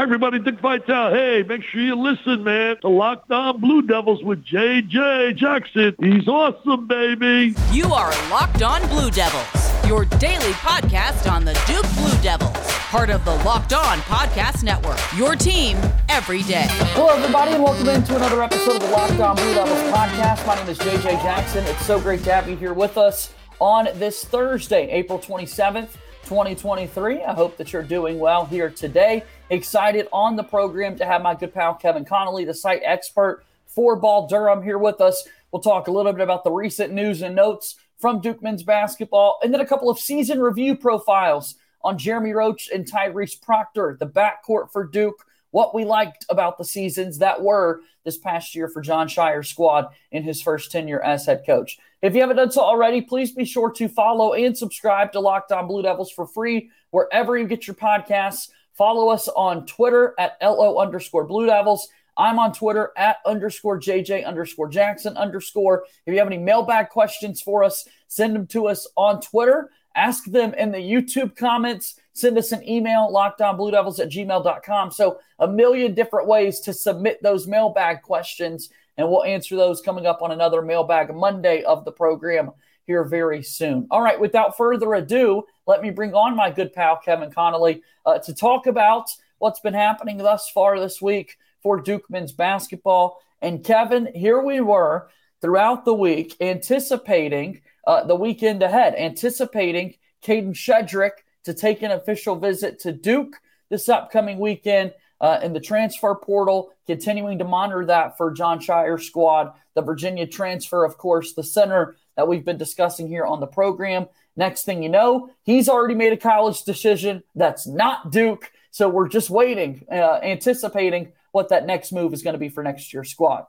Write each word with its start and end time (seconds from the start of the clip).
Hi, 0.00 0.04
everybody. 0.04 0.38
Dick 0.38 0.58
Vitale. 0.60 1.12
Hey, 1.12 1.42
make 1.42 1.62
sure 1.62 1.82
you 1.82 1.94
listen, 1.94 2.42
man. 2.42 2.78
To 2.80 2.88
Locked 2.88 3.30
On 3.30 3.60
Blue 3.60 3.82
Devils 3.82 4.24
with 4.24 4.42
JJ 4.46 5.36
Jackson. 5.36 5.94
He's 6.00 6.26
awesome, 6.26 6.86
baby. 6.86 7.54
You 7.70 7.92
are 7.92 8.10
Locked 8.30 8.62
On 8.62 8.80
Blue 8.88 9.10
Devils, 9.10 9.86
your 9.86 10.06
daily 10.06 10.52
podcast 10.52 11.30
on 11.30 11.44
the 11.44 11.52
Duke 11.66 11.84
Blue 11.96 12.18
Devils, 12.22 12.56
part 12.88 13.10
of 13.10 13.22
the 13.26 13.34
Locked 13.44 13.74
On 13.74 13.98
Podcast 13.98 14.62
Network. 14.64 14.98
Your 15.18 15.36
team 15.36 15.76
every 16.08 16.44
day. 16.44 16.64
Hello, 16.94 17.08
everybody, 17.08 17.52
and 17.52 17.62
welcome 17.62 17.90
into 17.90 18.16
another 18.16 18.42
episode 18.42 18.76
of 18.76 18.80
the 18.80 18.88
Locked 18.88 19.20
On 19.20 19.36
Blue 19.36 19.52
Devils 19.52 19.82
podcast. 19.92 20.46
My 20.46 20.54
name 20.54 20.68
is 20.70 20.78
JJ 20.78 21.20
Jackson. 21.22 21.62
It's 21.66 21.84
so 21.84 22.00
great 22.00 22.24
to 22.24 22.32
have 22.32 22.48
you 22.48 22.56
here 22.56 22.72
with 22.72 22.96
us 22.96 23.34
on 23.58 23.86
this 23.96 24.24
Thursday, 24.24 24.88
April 24.92 25.18
27th. 25.18 25.90
2023. 26.24 27.24
I 27.24 27.32
hope 27.32 27.56
that 27.56 27.72
you're 27.72 27.82
doing 27.82 28.20
well 28.20 28.44
here 28.44 28.70
today. 28.70 29.24
Excited 29.50 30.06
on 30.12 30.36
the 30.36 30.44
program 30.44 30.96
to 30.96 31.04
have 31.04 31.22
my 31.22 31.34
good 31.34 31.52
pal 31.52 31.74
Kevin 31.74 32.04
Connelly, 32.04 32.44
the 32.44 32.54
site 32.54 32.82
expert 32.84 33.44
for 33.66 33.96
Ball 33.96 34.28
Durham, 34.28 34.62
here 34.62 34.78
with 34.78 35.00
us. 35.00 35.26
We'll 35.50 35.60
talk 35.60 35.88
a 35.88 35.90
little 35.90 36.12
bit 36.12 36.22
about 36.22 36.44
the 36.44 36.52
recent 36.52 36.92
news 36.92 37.20
and 37.20 37.34
notes 37.34 37.74
from 37.98 38.20
Duke 38.20 38.44
men's 38.44 38.62
basketball, 38.62 39.40
and 39.42 39.52
then 39.52 39.60
a 39.60 39.66
couple 39.66 39.90
of 39.90 39.98
season 39.98 40.40
review 40.40 40.76
profiles 40.76 41.56
on 41.82 41.98
Jeremy 41.98 42.32
Roach 42.32 42.70
and 42.72 42.86
Tyrese 42.86 43.42
Proctor, 43.42 43.96
the 43.98 44.06
backcourt 44.06 44.70
for 44.70 44.84
Duke, 44.84 45.26
what 45.50 45.74
we 45.74 45.84
liked 45.84 46.24
about 46.28 46.56
the 46.56 46.64
seasons 46.64 47.18
that 47.18 47.42
were 47.42 47.80
this 48.04 48.18
past 48.18 48.54
year 48.54 48.68
for 48.68 48.80
Jon 48.80 49.08
Scheyer's 49.08 49.48
squad 49.48 49.88
in 50.12 50.22
his 50.22 50.40
first 50.40 50.70
tenure 50.70 51.02
as 51.02 51.26
head 51.26 51.42
coach. 51.44 51.76
If 52.02 52.14
you 52.14 52.20
haven't 52.20 52.36
done 52.36 52.52
so 52.52 52.60
already, 52.60 53.02
please 53.02 53.32
be 53.32 53.44
sure 53.44 53.72
to 53.72 53.88
follow 53.88 54.32
and 54.32 54.56
subscribe 54.56 55.10
to 55.12 55.20
Locked 55.20 55.50
On 55.50 55.66
Blue 55.66 55.82
Devils 55.82 56.12
for 56.12 56.24
free 56.24 56.70
wherever 56.92 57.36
you 57.36 57.48
get 57.48 57.66
your 57.66 57.74
podcasts. 57.74 58.48
Follow 58.80 59.10
us 59.10 59.28
on 59.28 59.66
Twitter 59.66 60.14
at 60.18 60.38
LO 60.40 60.78
underscore 60.78 61.26
Blue 61.26 61.44
Devils. 61.44 61.86
I'm 62.16 62.38
on 62.38 62.50
Twitter 62.50 62.92
at 62.96 63.18
underscore 63.26 63.78
JJ 63.78 64.24
underscore 64.24 64.70
Jackson 64.70 65.18
underscore. 65.18 65.84
If 66.06 66.14
you 66.14 66.18
have 66.18 66.26
any 66.26 66.38
mailbag 66.38 66.88
questions 66.88 67.42
for 67.42 67.62
us, 67.62 67.86
send 68.08 68.34
them 68.34 68.46
to 68.46 68.68
us 68.68 68.86
on 68.96 69.20
Twitter. 69.20 69.68
Ask 69.94 70.24
them 70.24 70.54
in 70.54 70.72
the 70.72 70.78
YouTube 70.78 71.36
comments. 71.36 72.00
Send 72.14 72.38
us 72.38 72.52
an 72.52 72.66
email, 72.66 73.12
lockdownbluedevils 73.12 74.00
at 74.00 74.08
gmail.com. 74.08 74.92
So, 74.92 75.18
a 75.38 75.46
million 75.46 75.92
different 75.92 76.26
ways 76.26 76.60
to 76.60 76.72
submit 76.72 77.22
those 77.22 77.46
mailbag 77.46 78.00
questions 78.00 78.70
and 78.96 79.08
we'll 79.08 79.24
answer 79.24 79.56
those 79.56 79.80
coming 79.80 80.06
up 80.06 80.22
on 80.22 80.30
another 80.30 80.62
mailbag 80.62 81.14
Monday 81.14 81.62
of 81.64 81.84
the 81.84 81.92
program 81.92 82.50
here 82.90 83.04
very 83.04 83.40
soon. 83.40 83.86
All 83.88 84.02
right, 84.02 84.18
without 84.18 84.56
further 84.56 84.94
ado, 84.94 85.44
let 85.64 85.80
me 85.80 85.90
bring 85.90 86.12
on 86.12 86.34
my 86.34 86.50
good 86.50 86.72
pal 86.72 86.96
Kevin 86.96 87.30
Connelly 87.30 87.84
uh, 88.04 88.18
to 88.18 88.34
talk 88.34 88.66
about 88.66 89.08
what's 89.38 89.60
been 89.60 89.74
happening 89.74 90.18
thus 90.18 90.50
far 90.50 90.80
this 90.80 91.00
week 91.00 91.38
for 91.62 91.80
Duke 91.80 92.10
men's 92.10 92.32
basketball. 92.32 93.22
And 93.40 93.64
Kevin, 93.64 94.08
here 94.12 94.42
we 94.42 94.60
were 94.60 95.08
throughout 95.40 95.84
the 95.84 95.94
week 95.94 96.34
anticipating 96.40 97.60
uh, 97.86 98.02
the 98.02 98.16
weekend 98.16 98.60
ahead, 98.60 98.96
anticipating 98.96 99.94
Kadin 100.20 100.52
Shedrick 100.52 101.22
to 101.44 101.54
take 101.54 101.82
an 101.82 101.92
official 101.92 102.34
visit 102.34 102.80
to 102.80 102.92
Duke 102.92 103.36
this 103.68 103.88
upcoming 103.88 104.40
weekend 104.40 104.94
uh, 105.20 105.38
in 105.44 105.52
the 105.52 105.60
transfer 105.60 106.16
portal, 106.16 106.72
continuing 106.88 107.38
to 107.38 107.44
monitor 107.44 107.86
that 107.86 108.16
for 108.16 108.32
Jon 108.32 108.58
Scheyer's 108.58 109.06
squad. 109.06 109.52
The 109.74 109.82
Virginia 109.82 110.26
transfer, 110.26 110.84
of 110.84 110.98
course, 110.98 111.34
the 111.34 111.44
center 111.44 111.94
that 112.20 112.28
we've 112.28 112.44
been 112.44 112.58
discussing 112.58 113.08
here 113.08 113.24
on 113.24 113.40
the 113.40 113.46
program. 113.46 114.06
Next 114.36 114.64
thing 114.64 114.82
you 114.82 114.90
know, 114.90 115.30
he's 115.42 115.70
already 115.70 115.94
made 115.94 116.12
a 116.12 116.18
college 116.18 116.64
decision 116.64 117.22
that's 117.34 117.66
not 117.66 118.12
Duke. 118.12 118.52
So 118.72 118.90
we're 118.90 119.08
just 119.08 119.30
waiting, 119.30 119.86
uh, 119.90 120.20
anticipating 120.22 121.12
what 121.32 121.48
that 121.48 121.64
next 121.64 121.92
move 121.92 122.12
is 122.12 122.22
going 122.22 122.34
to 122.34 122.38
be 122.38 122.50
for 122.50 122.62
next 122.62 122.92
year's 122.92 123.08
squad. 123.08 123.46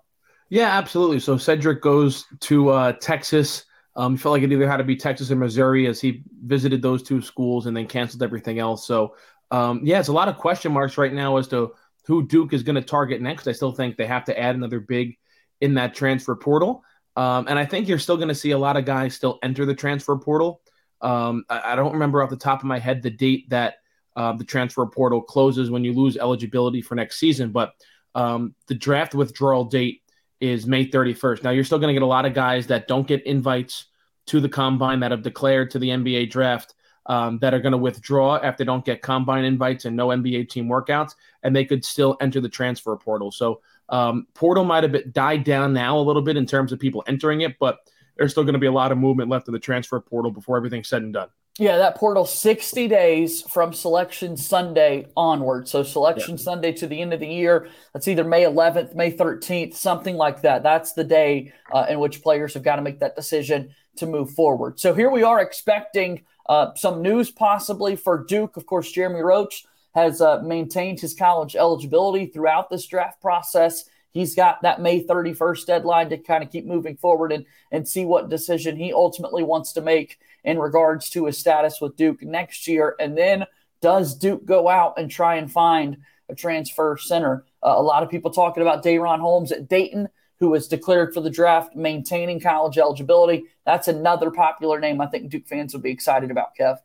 Yeah, 0.47 0.77
absolutely. 0.77 1.19
So 1.19 1.35
Shedrick 1.35 1.81
goes 1.81 2.25
to 2.41 2.69
uh, 2.69 2.91
Texas. 2.93 3.65
Um, 3.97 4.15
felt 4.15 4.31
like 4.31 4.43
it 4.43 4.53
either 4.53 4.69
had 4.69 4.77
to 4.77 4.85
be 4.85 4.95
Texas 4.95 5.29
or 5.31 5.35
Missouri 5.35 5.85
as 5.85 5.99
he 5.99 6.23
visited 6.45 6.81
those 6.81 7.03
two 7.03 7.21
schools 7.21 7.65
and 7.65 7.75
then 7.75 7.87
canceled 7.87 8.23
everything 8.23 8.57
else. 8.57 8.87
So 8.87 9.15
um, 9.51 9.81
yeah, 9.83 9.99
it's 9.99 10.07
a 10.07 10.13
lot 10.13 10.29
of 10.29 10.37
question 10.37 10.71
marks 10.71 10.97
right 10.97 11.13
now 11.13 11.35
as 11.35 11.49
to 11.49 11.73
who 12.05 12.25
Duke 12.25 12.53
is 12.53 12.63
going 12.63 12.77
to 12.77 12.81
target 12.81 13.21
next. 13.21 13.47
I 13.47 13.51
still 13.51 13.73
think 13.73 13.97
they 13.97 14.07
have 14.07 14.23
to 14.25 14.39
add 14.39 14.55
another 14.55 14.79
big 14.79 15.17
in 15.59 15.73
that 15.73 15.93
transfer 15.93 16.37
portal. 16.37 16.85
Um, 17.15 17.47
and 17.47 17.59
I 17.59 17.65
think 17.65 17.87
you're 17.87 17.99
still 17.99 18.17
going 18.17 18.29
to 18.29 18.35
see 18.35 18.51
a 18.51 18.57
lot 18.57 18.77
of 18.77 18.85
guys 18.85 19.15
still 19.15 19.39
enter 19.43 19.65
the 19.65 19.75
transfer 19.75 20.17
portal. 20.17 20.61
Um, 21.01 21.43
I, 21.49 21.73
I, 21.73 21.75
don't 21.75 21.93
remember 21.93 22.21
off 22.21 22.29
the 22.29 22.37
top 22.37 22.59
of 22.59 22.65
my 22.65 22.79
head 22.79 23.01
the 23.01 23.09
date 23.09 23.49
that 23.49 23.75
uh, 24.15 24.33
the 24.33 24.43
transfer 24.43 24.85
portal 24.85 25.21
closes 25.21 25.71
when 25.71 25.83
you 25.83 25.93
lose 25.93 26.15
eligibility 26.15 26.81
for 26.81 26.95
next 26.95 27.17
season, 27.17 27.51
but 27.51 27.73
um, 28.13 28.53
the 28.67 28.75
draft 28.75 29.15
withdrawal 29.15 29.65
date 29.65 30.01
is 30.39 30.67
May 30.67 30.87
31st. 30.87 31.43
Now, 31.43 31.49
you're 31.51 31.63
still 31.63 31.79
going 31.79 31.89
to 31.89 31.93
get 31.93 32.03
a 32.03 32.07
lot 32.07 32.25
of 32.25 32.33
guys 32.33 32.67
that 32.67 32.87
don't 32.87 33.07
get 33.07 33.25
invites 33.25 33.85
to 34.27 34.39
the 34.39 34.49
combine 34.49 34.99
that 34.99 35.11
have 35.11 35.23
declared 35.23 35.71
to 35.71 35.79
the 35.79 35.89
NBA 35.89 36.29
draft 36.29 36.73
um, 37.05 37.39
that 37.39 37.53
are 37.53 37.59
going 37.59 37.71
to 37.71 37.77
withdraw 37.77 38.35
if 38.35 38.57
they 38.57 38.63
don't 38.63 38.85
get 38.85 39.01
combine 39.01 39.43
invites 39.43 39.85
and 39.85 39.95
no 39.95 40.07
NBA 40.07 40.49
team 40.49 40.67
workouts, 40.67 41.15
and 41.43 41.55
they 41.55 41.65
could 41.65 41.83
still 41.83 42.17
enter 42.21 42.41
the 42.41 42.49
transfer 42.49 42.95
portal. 42.95 43.31
So 43.31 43.61
um, 43.89 44.27
portal 44.33 44.63
might 44.63 44.83
have 44.83 45.13
died 45.13 45.43
down 45.43 45.73
now 45.73 45.97
a 45.97 46.01
little 46.01 46.21
bit 46.21 46.37
in 46.37 46.45
terms 46.45 46.71
of 46.71 46.79
people 46.79 47.03
entering 47.07 47.41
it, 47.41 47.57
but 47.59 47.79
there's 48.17 48.31
still 48.31 48.43
going 48.43 48.53
to 48.53 48.59
be 48.59 48.67
a 48.67 48.71
lot 48.71 48.91
of 48.91 48.97
movement 48.97 49.29
left 49.29 49.47
in 49.47 49.53
the 49.53 49.59
transfer 49.59 49.99
portal 49.99 50.31
before 50.31 50.57
everything's 50.57 50.87
said 50.87 51.01
and 51.01 51.13
done. 51.13 51.29
Yeah, 51.59 51.77
that 51.77 51.95
portal 51.95 52.25
60 52.25 52.87
days 52.87 53.41
from 53.41 53.73
selection 53.73 54.37
Sunday 54.37 55.07
onward. 55.17 55.67
So 55.67 55.83
selection 55.83 56.37
yeah. 56.37 56.43
Sunday 56.43 56.71
to 56.73 56.87
the 56.87 57.01
end 57.01 57.13
of 57.13 57.19
the 57.19 57.27
year. 57.27 57.67
That's 57.93 58.07
either 58.07 58.23
May 58.23 58.43
11th, 58.43 58.95
May 58.95 59.11
13th, 59.11 59.73
something 59.73 60.15
like 60.15 60.41
that. 60.43 60.63
That's 60.63 60.93
the 60.93 61.03
day 61.03 61.51
uh, 61.73 61.87
in 61.89 61.99
which 61.99 62.21
players 62.21 62.53
have 62.53 62.63
got 62.63 62.77
to 62.77 62.81
make 62.81 62.99
that 63.01 63.17
decision 63.17 63.75
to 63.97 64.05
move 64.05 64.31
forward. 64.31 64.79
So 64.79 64.93
here 64.93 65.11
we 65.11 65.23
are 65.23 65.41
expecting 65.41 66.23
uh, 66.51 66.75
some 66.75 67.01
news 67.01 67.31
possibly 67.31 67.95
for 67.95 68.25
Duke. 68.25 68.57
Of 68.57 68.65
course, 68.65 68.91
Jeremy 68.91 69.21
Roach 69.21 69.63
has 69.95 70.19
uh, 70.19 70.41
maintained 70.41 70.99
his 70.99 71.13
college 71.13 71.55
eligibility 71.55 72.25
throughout 72.25 72.69
this 72.69 72.85
draft 72.87 73.21
process. 73.21 73.85
He's 74.09 74.35
got 74.35 74.61
that 74.61 74.81
May 74.81 75.01
31st 75.01 75.65
deadline 75.65 76.09
to 76.09 76.17
kind 76.17 76.43
of 76.43 76.51
keep 76.51 76.65
moving 76.65 76.97
forward 76.97 77.31
and, 77.31 77.45
and 77.71 77.87
see 77.87 78.03
what 78.03 78.27
decision 78.27 78.75
he 78.75 78.91
ultimately 78.91 79.43
wants 79.43 79.71
to 79.73 79.81
make 79.81 80.19
in 80.43 80.59
regards 80.59 81.09
to 81.11 81.25
his 81.25 81.37
status 81.37 81.79
with 81.79 81.95
Duke 81.95 82.21
next 82.21 82.67
year. 82.67 82.97
And 82.99 83.17
then 83.17 83.45
does 83.81 84.13
Duke 84.13 84.43
go 84.43 84.67
out 84.67 84.99
and 84.99 85.09
try 85.09 85.35
and 85.35 85.49
find 85.49 85.99
a 86.27 86.35
transfer 86.35 86.97
center? 86.97 87.45
Uh, 87.65 87.75
a 87.77 87.81
lot 87.81 88.03
of 88.03 88.09
people 88.09 88.29
talking 88.29 88.61
about 88.61 88.83
DaRon 88.83 89.21
Holmes 89.21 89.53
at 89.53 89.69
Dayton 89.69 90.09
who 90.41 90.49
was 90.49 90.67
declared 90.67 91.13
for 91.13 91.21
the 91.21 91.29
draft, 91.29 91.75
maintaining 91.75 92.39
college 92.39 92.79
eligibility. 92.79 93.45
That's 93.63 93.87
another 93.87 94.31
popular 94.31 94.79
name 94.79 94.99
I 94.99 95.05
think 95.05 95.29
Duke 95.29 95.47
fans 95.47 95.71
would 95.73 95.83
be 95.83 95.91
excited 95.91 96.31
about, 96.31 96.57
Kev. 96.59 96.79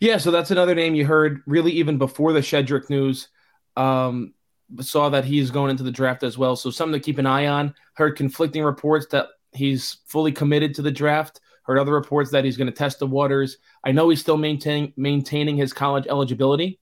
Yeah, 0.00 0.18
so 0.18 0.32
that's 0.32 0.50
another 0.50 0.74
name 0.74 0.96
you 0.96 1.06
heard 1.06 1.40
really 1.46 1.70
even 1.72 1.98
before 1.98 2.32
the 2.32 2.40
Shedrick 2.40 2.90
news. 2.90 3.28
Um, 3.76 4.34
saw 4.80 5.08
that 5.10 5.24
he's 5.24 5.52
going 5.52 5.70
into 5.70 5.84
the 5.84 5.92
draft 5.92 6.24
as 6.24 6.36
well. 6.36 6.56
So 6.56 6.70
something 6.70 7.00
to 7.00 7.04
keep 7.04 7.18
an 7.18 7.26
eye 7.26 7.46
on. 7.46 7.72
Heard 7.94 8.16
conflicting 8.16 8.64
reports 8.64 9.06
that 9.12 9.28
he's 9.52 9.98
fully 10.06 10.32
committed 10.32 10.74
to 10.74 10.82
the 10.82 10.90
draft. 10.90 11.40
Heard 11.62 11.78
other 11.78 11.92
reports 11.92 12.32
that 12.32 12.44
he's 12.44 12.56
going 12.56 12.66
to 12.66 12.72
test 12.72 12.98
the 12.98 13.06
waters. 13.06 13.58
I 13.84 13.92
know 13.92 14.08
he's 14.08 14.20
still 14.20 14.36
maintaining 14.36 14.92
maintaining 14.96 15.56
his 15.56 15.72
college 15.72 16.08
eligibility. 16.08 16.80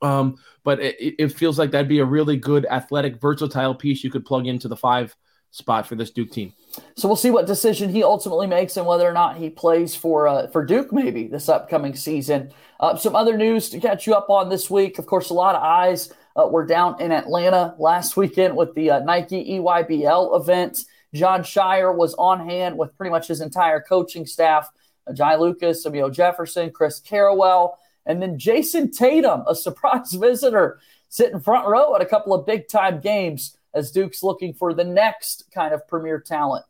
Um, 0.00 0.36
but 0.64 0.80
it, 0.80 1.14
it, 1.18 1.28
feels 1.28 1.58
like 1.58 1.70
that'd 1.70 1.88
be 1.88 1.98
a 1.98 2.04
really 2.04 2.36
good 2.36 2.66
athletic, 2.66 3.20
versatile 3.20 3.74
piece 3.74 4.04
you 4.04 4.10
could 4.10 4.24
plug 4.24 4.46
into 4.46 4.68
the 4.68 4.76
five 4.76 5.16
spot 5.52 5.86
for 5.86 5.94
this 5.94 6.10
Duke 6.10 6.30
team. 6.30 6.52
So 6.96 7.06
we'll 7.06 7.16
see 7.16 7.30
what 7.30 7.46
decision 7.46 7.90
he 7.90 8.02
ultimately 8.02 8.46
makes 8.46 8.76
and 8.76 8.86
whether 8.86 9.06
or 9.06 9.12
not 9.12 9.36
he 9.36 9.50
plays 9.50 9.94
for 9.94 10.26
uh, 10.26 10.46
for 10.48 10.64
Duke 10.64 10.92
maybe 10.92 11.28
this 11.28 11.48
upcoming 11.48 11.94
season. 11.94 12.50
Uh, 12.80 12.96
some 12.96 13.14
other 13.14 13.36
news 13.36 13.68
to 13.70 13.80
catch 13.80 14.06
you 14.06 14.14
up 14.14 14.30
on 14.30 14.48
this 14.48 14.70
week. 14.70 14.98
Of 14.98 15.06
course, 15.06 15.30
a 15.30 15.34
lot 15.34 15.54
of 15.54 15.62
eyes 15.62 16.12
uh, 16.34 16.48
were 16.48 16.66
down 16.66 17.00
in 17.00 17.12
Atlanta 17.12 17.74
last 17.78 18.16
weekend 18.16 18.56
with 18.56 18.74
the 18.74 18.90
uh, 18.90 18.98
Nike 19.00 19.58
EYBL 19.58 20.40
event. 20.40 20.84
Jon 21.14 21.42
Scheyer 21.42 21.94
was 21.94 22.14
on 22.14 22.48
hand 22.48 22.78
with 22.78 22.96
pretty 22.96 23.10
much 23.10 23.28
his 23.28 23.42
entire 23.42 23.80
coaching 23.80 24.24
staff: 24.24 24.70
uh, 25.06 25.12
Jai 25.12 25.36
Lucas, 25.36 25.84
Amile 25.84 26.10
Jefferson, 26.10 26.70
Chris 26.70 27.00
Carrawell. 27.00 27.74
And 28.06 28.20
then 28.20 28.38
Jayson 28.38 28.90
Tatum, 28.90 29.44
a 29.46 29.54
surprise 29.54 30.12
visitor, 30.20 30.80
sitting 31.08 31.40
front 31.40 31.68
row 31.68 31.94
at 31.94 32.02
a 32.02 32.06
couple 32.06 32.34
of 32.34 32.46
big 32.46 32.68
time 32.68 33.00
games 33.00 33.56
as 33.74 33.90
Duke's 33.90 34.22
looking 34.22 34.54
for 34.54 34.74
the 34.74 34.84
next 34.84 35.44
kind 35.52 35.74
of 35.74 35.86
premier 35.88 36.20
talent. 36.20 36.64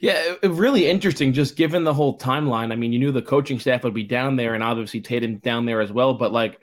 Yeah, 0.00 0.34
it, 0.42 0.50
really 0.50 0.86
interesting. 0.86 1.32
Just 1.32 1.56
given 1.56 1.84
the 1.84 1.94
whole 1.94 2.18
timeline, 2.18 2.72
I 2.72 2.76
mean, 2.76 2.92
you 2.92 2.98
knew 2.98 3.12
the 3.12 3.22
coaching 3.22 3.58
staff 3.58 3.84
would 3.84 3.94
be 3.94 4.04
down 4.04 4.36
there, 4.36 4.54
and 4.54 4.62
obviously 4.62 5.00
Tatum 5.00 5.38
down 5.38 5.64
there 5.64 5.80
as 5.80 5.92
well. 5.92 6.14
But 6.14 6.32
like, 6.32 6.60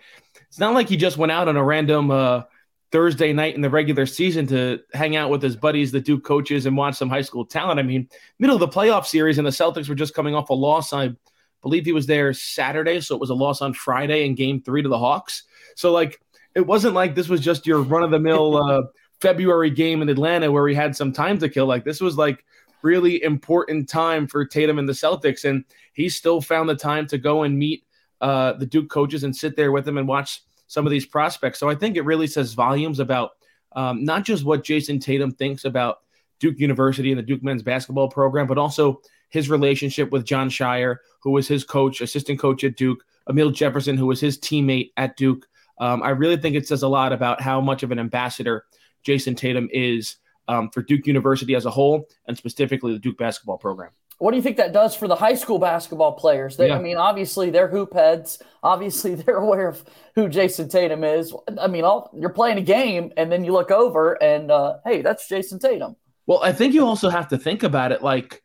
it's 0.48 0.60
not 0.60 0.74
like 0.74 0.88
he 0.88 0.98
just 0.98 1.18
went 1.18 1.32
out 1.32 1.48
on 1.48 1.58
a 1.58 1.64
random 1.64 2.12
uh, 2.12 2.44
Thursday 2.92 3.34
night 3.34 3.56
in 3.56 3.62
the 3.62 3.70
regular 3.70 4.06
season 4.06 4.48
to 4.48 4.80
hang 4.94 5.16
out 5.16 5.30
with 5.30 5.42
his 5.42 5.56
buddies, 5.56 5.92
the 5.92 6.02
Duke 6.02 6.24
coaches, 6.24 6.66
and 6.66 6.78
watch 6.78 6.96
some 6.96 7.10
high 7.10 7.22
school 7.22 7.46
talent. 7.46 7.80
I 7.80 7.84
mean, 7.84 8.10
middle 8.40 8.56
of 8.56 8.60
the 8.60 8.68
playoff 8.68 9.06
series, 9.06 9.38
and 9.38 9.46
the 9.46 9.52
Celtics 9.52 9.90
were 9.90 9.96
just 9.96 10.14
coming 10.14 10.36
off 10.36 10.50
a 10.50 10.54
loss. 10.54 10.94
I 10.94 11.16
believe 11.62 11.86
he 11.86 11.92
was 11.92 12.06
there 12.08 12.34
Saturday, 12.34 13.02
so 13.02 13.16
it 13.16 13.22
was 13.22 13.30
a 13.30 13.36
loss 13.36 13.62
on 13.62 13.74
Friday 13.74 14.26
in 14.26 14.36
Game 14.36 14.62
Three 14.62 14.82
to 14.82 14.90
the 14.90 14.98
Hawks. 14.98 15.44
So 15.76 15.92
like 15.92 16.22
it 16.56 16.66
wasn't 16.66 16.96
like 16.96 17.16
this 17.16 17.30
was 17.30 17.42
just 17.42 17.68
your 17.68 17.82
run 17.82 18.04
of 18.04 18.12
the 18.12 18.20
mill 18.20 18.58
uh, 18.64 18.82
February 19.22 19.70
game 19.70 20.02
in 20.02 20.10
Atlanta 20.10 20.52
where 20.52 20.68
he 20.68 20.76
had 20.76 20.96
some 20.96 21.12
time 21.12 21.38
to 21.40 21.50
kill. 21.50 21.66
Like 21.66 21.84
this 21.84 22.02
was 22.02 22.18
like 22.18 22.46
really 22.82 23.22
important 23.24 23.90
time 23.90 24.28
for 24.28 24.46
Tatum 24.46 24.80
and 24.80 24.88
the 24.88 24.94
Celtics, 24.94 25.48
and 25.48 25.66
he 25.94 26.10
still 26.10 26.42
found 26.42 26.70
the 26.70 26.76
time 26.76 27.08
to 27.08 27.18
go 27.18 27.44
and 27.44 27.58
meet 27.58 27.84
uh, 28.22 28.54
the 28.54 28.66
Duke 28.66 28.90
coaches 28.90 29.24
and 29.24 29.36
sit 29.36 29.56
there 29.56 29.72
with 29.72 29.86
them 29.86 29.98
and 29.98 30.08
watch 30.08 30.42
some 30.68 30.86
of 30.86 30.92
these 30.92 31.06
prospects. 31.06 31.60
So 31.60 31.70
I 31.70 31.76
think 31.76 31.98
it 31.98 32.06
really 32.06 32.28
says 32.28 32.54
volumes 32.54 33.00
about 33.00 33.32
um, 33.74 34.04
not 34.04 34.24
just 34.24 34.46
what 34.46 34.64
Jayson 34.64 35.00
Tatum 35.00 35.32
thinks 35.32 35.66
about 35.66 36.00
Duke 36.40 36.60
University 36.60 37.12
and 37.12 37.20
the 37.20 37.24
Duke 37.24 37.44
men's 37.44 37.64
basketball 37.64 38.08
program, 38.08 38.48
but 38.48 38.58
also 38.58 39.02
his 39.30 39.50
relationship 39.50 40.12
with 40.12 40.26
Jon 40.26 40.50
Scheyer, 40.50 40.98
who 41.22 41.32
was 41.32 41.48
his 41.48 41.64
coach, 41.64 42.02
assistant 42.02 42.40
coach 42.40 42.64
at 42.64 42.76
Duke, 42.76 43.04
Amile 43.28 43.52
Jefferson, 43.52 43.98
who 43.98 44.08
was 44.08 44.20
his 44.20 44.38
teammate 44.38 44.92
at 44.98 45.16
Duke. 45.16 45.48
Um, 45.80 46.04
I 46.04 46.10
really 46.10 46.38
think 46.38 46.56
it 46.56 46.68
says 46.68 46.84
a 46.84 46.88
lot 46.88 47.14
about 47.14 47.42
how 47.42 47.62
much 47.62 47.84
of 47.84 47.92
an 47.92 48.00
ambassador 48.00 48.66
Jayson 49.04 49.36
Tatum 49.36 49.70
is 49.72 50.18
um, 50.48 50.70
for 50.72 50.82
Duke 50.82 51.08
University 51.08 51.56
as 51.56 51.66
a 51.66 51.72
whole, 51.72 52.08
and 52.28 52.38
specifically 52.38 52.92
the 52.92 53.00
Duke 53.00 53.18
basketball 53.18 53.58
program. 53.58 53.92
What 54.18 54.32
do 54.32 54.38
you 54.38 54.44
think 54.44 54.58
that 54.58 54.74
does 54.74 54.96
for 54.96 55.08
the 55.08 55.16
high 55.16 55.36
school 55.36 55.60
basketball 55.60 56.12
players? 56.12 56.58
They, 56.58 56.68
yeah. 56.68 56.78
I 56.78 56.82
mean, 56.82 56.98
obviously 56.98 57.52
they're 57.52 57.70
hoop 57.70 57.94
heads. 57.94 58.42
Obviously 58.62 59.16
they're 59.16 59.38
aware 59.38 59.70
of 59.70 59.84
who 60.16 60.28
Jayson 60.28 60.70
Tatum 60.70 61.06
is. 61.06 61.34
I 61.60 61.68
mean, 61.68 61.86
all, 61.86 62.12
you're 62.14 62.30
playing 62.30 62.58
a 62.58 62.62
game 62.62 63.14
and 63.16 63.32
then 63.32 63.46
you 63.46 63.54
look 63.54 63.72
over 63.72 64.22
and 64.22 64.52
uh, 64.52 64.80
hey, 64.84 65.02
that's 65.02 65.30
Jayson 65.30 65.60
Tatum. 65.60 65.96
Well, 66.28 66.42
I 66.44 66.52
think 66.52 66.74
you 66.74 66.86
also 66.86 67.10
have 67.10 67.30
to 67.30 67.38
think 67.38 67.64
about 67.64 67.94
it 67.94 68.04
like 68.04 68.44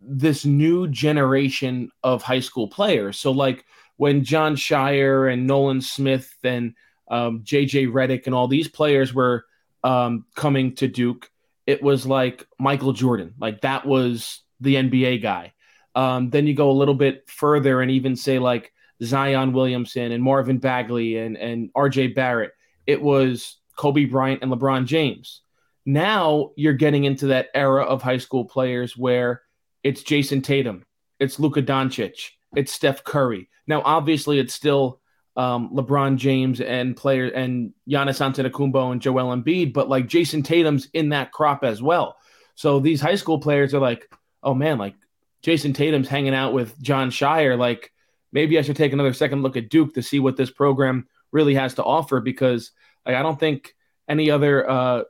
this 0.00 0.44
new 0.44 0.88
generation 0.88 1.90
of 2.02 2.22
high 2.22 2.40
school 2.40 2.68
players. 2.68 3.18
So, 3.18 3.32
like 3.32 3.64
when 3.96 4.24
Jon 4.24 4.56
Scheyer 4.56 5.32
and 5.32 5.46
Nolan 5.46 5.80
Smith 5.80 6.32
and 6.42 6.74
um, 7.10 7.42
JJ 7.42 7.90
Redick 7.90 8.26
and 8.26 8.34
all 8.34 8.48
these 8.48 8.68
players 8.68 9.12
were 9.12 9.44
um, 9.82 10.24
coming 10.34 10.74
to 10.76 10.88
Duke, 10.88 11.30
it 11.66 11.82
was 11.82 12.06
like 12.06 12.46
Michael 12.58 12.92
Jordan. 12.92 13.34
Like 13.38 13.60
that 13.62 13.86
was 13.86 14.42
the 14.60 14.76
NBA 14.76 15.22
guy. 15.22 15.52
Um, 15.94 16.30
then 16.30 16.46
you 16.46 16.54
go 16.54 16.70
a 16.70 16.72
little 16.72 16.94
bit 16.94 17.28
further 17.28 17.80
and 17.80 17.90
even 17.90 18.14
say 18.14 18.38
like 18.38 18.72
Zion 19.02 19.52
Williamson 19.52 20.12
and 20.12 20.22
Marvin 20.22 20.58
Bagley 20.58 21.18
and, 21.18 21.36
and 21.36 21.72
RJ 21.74 22.14
Barrett. 22.14 22.52
It 22.86 23.02
was 23.02 23.56
Kobe 23.76 24.04
Bryant 24.04 24.42
and 24.42 24.52
LeBron 24.52 24.86
James. 24.86 25.42
Now 25.84 26.50
you're 26.56 26.74
getting 26.74 27.04
into 27.04 27.26
that 27.28 27.48
era 27.54 27.84
of 27.84 28.02
high 28.02 28.18
school 28.18 28.44
players 28.44 28.96
where 28.96 29.42
it's 29.82 30.02
Jayson 30.02 30.42
Tatum, 30.42 30.84
it's 31.18 31.38
Luka 31.38 31.62
Doncic, 31.62 32.30
it's 32.54 32.72
Steph 32.72 33.04
Curry. 33.04 33.48
Now, 33.66 33.82
obviously, 33.84 34.38
it's 34.38 34.54
still 34.54 35.00
um, 35.36 35.70
LeBron 35.72 36.16
James 36.16 36.60
and 36.60 36.96
player 36.96 37.26
and 37.26 37.72
Giannis 37.88 38.20
Antetokounmpo 38.20 38.92
and 38.92 39.00
Joel 39.00 39.36
Embiid, 39.36 39.72
but 39.72 39.88
like 39.88 40.08
Jayson 40.08 40.42
Tatum's 40.42 40.88
in 40.94 41.10
that 41.10 41.30
crop 41.30 41.62
as 41.62 41.80
well. 41.80 42.16
So 42.56 42.80
these 42.80 43.00
high 43.00 43.14
school 43.14 43.38
players 43.38 43.72
are 43.72 43.78
like, 43.78 44.10
oh 44.42 44.52
man, 44.52 44.78
like 44.78 44.96
Jayson 45.42 45.74
Tatum's 45.74 46.08
hanging 46.08 46.34
out 46.34 46.52
with 46.52 46.80
Jon 46.82 47.10
Scheyer. 47.10 47.56
Like 47.56 47.92
maybe 48.32 48.58
I 48.58 48.62
should 48.62 48.76
take 48.76 48.92
another 48.92 49.12
second 49.12 49.42
look 49.42 49.56
at 49.56 49.68
Duke 49.68 49.94
to 49.94 50.02
see 50.02 50.18
what 50.18 50.36
this 50.36 50.50
program 50.50 51.06
really 51.30 51.54
has 51.54 51.74
to 51.74 51.84
offer 51.84 52.20
because 52.20 52.72
like, 53.06 53.14
I 53.14 53.22
don't 53.22 53.38
think 53.38 53.76
any 54.08 54.30
other 54.30 54.68
uh, 54.68 55.02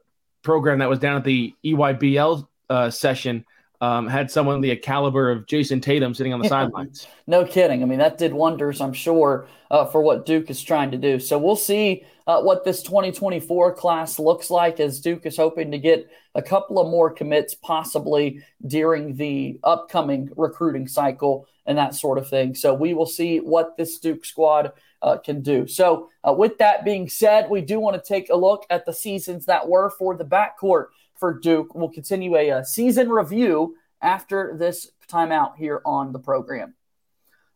program 0.42 0.80
that 0.80 0.90
was 0.90 0.98
down 0.98 1.16
at 1.16 1.24
the 1.24 1.54
EYBL 1.64 2.46
uh, 2.68 2.90
session 2.90 3.46
um, 3.80 4.08
had 4.08 4.30
someone 4.30 4.60
the 4.60 4.75
caliber 4.76 5.30
of 5.30 5.46
Jayson 5.46 5.80
Tatum 5.80 6.14
sitting 6.14 6.32
on 6.32 6.40
the 6.40 6.48
sidelines. 6.48 7.06
No 7.26 7.44
kidding. 7.44 7.82
I 7.82 7.86
mean, 7.86 7.98
that 7.98 8.19
did 8.19 8.32
wonders, 8.32 8.80
I'm 8.80 8.92
sure, 8.92 9.46
uh, 9.70 9.86
for 9.86 10.02
what 10.02 10.26
Duke 10.26 10.50
is 10.50 10.62
trying 10.62 10.90
to 10.90 10.98
do. 10.98 11.20
So 11.20 11.38
we'll 11.38 11.56
see 11.56 12.04
uh, 12.26 12.42
what 12.42 12.64
this 12.64 12.82
2024 12.82 13.75
class 13.75 14.19
looks 14.19 14.50
like 14.50 14.80
as 14.80 15.00
Duke 15.00 15.26
is 15.26 15.36
hoping 15.36 15.70
to 15.70 15.78
get 15.78 16.10
a 16.34 16.42
couple 16.42 16.78
of 16.78 16.90
more 16.90 17.10
commits 17.10 17.54
possibly 17.54 18.42
during 18.66 19.16
the 19.16 19.58
upcoming 19.64 20.30
recruiting 20.36 20.88
cycle 20.88 21.46
and 21.66 21.78
that 21.78 21.94
sort 21.94 22.19
of 22.19 22.28
thing. 22.28 22.54
So 22.54 22.75
we 22.75 22.94
will 22.94 23.06
see 23.06 23.38
what 23.38 23.76
this 23.76 23.98
Duke 23.98 24.25
squad 24.25 24.72
uh, 25.00 25.19
can 25.19 25.42
do. 25.42 25.66
So, 25.66 26.10
uh, 26.26 26.32
with 26.32 26.58
that 26.58 26.84
being 26.84 27.08
said, 27.08 27.48
we 27.48 27.60
do 27.60 27.78
want 27.78 28.02
to 28.02 28.06
take 28.06 28.30
a 28.30 28.36
look 28.36 28.66
at 28.69 28.84
the 28.84 28.92
seasons 28.92 29.46
that 29.46 29.69
were 29.69 29.90
for 29.90 30.16
the 30.16 30.25
backcourt 30.25 30.86
for 31.18 31.38
Duke. 31.38 31.74
We'll 31.74 31.90
continue 31.90 32.36
a, 32.36 32.50
a 32.50 32.64
season 32.64 33.08
review 33.08 33.76
after 34.00 34.56
this 34.58 34.90
timeout 35.10 35.56
here 35.56 35.82
on 35.84 36.12
the 36.12 36.18
program. 36.18 36.74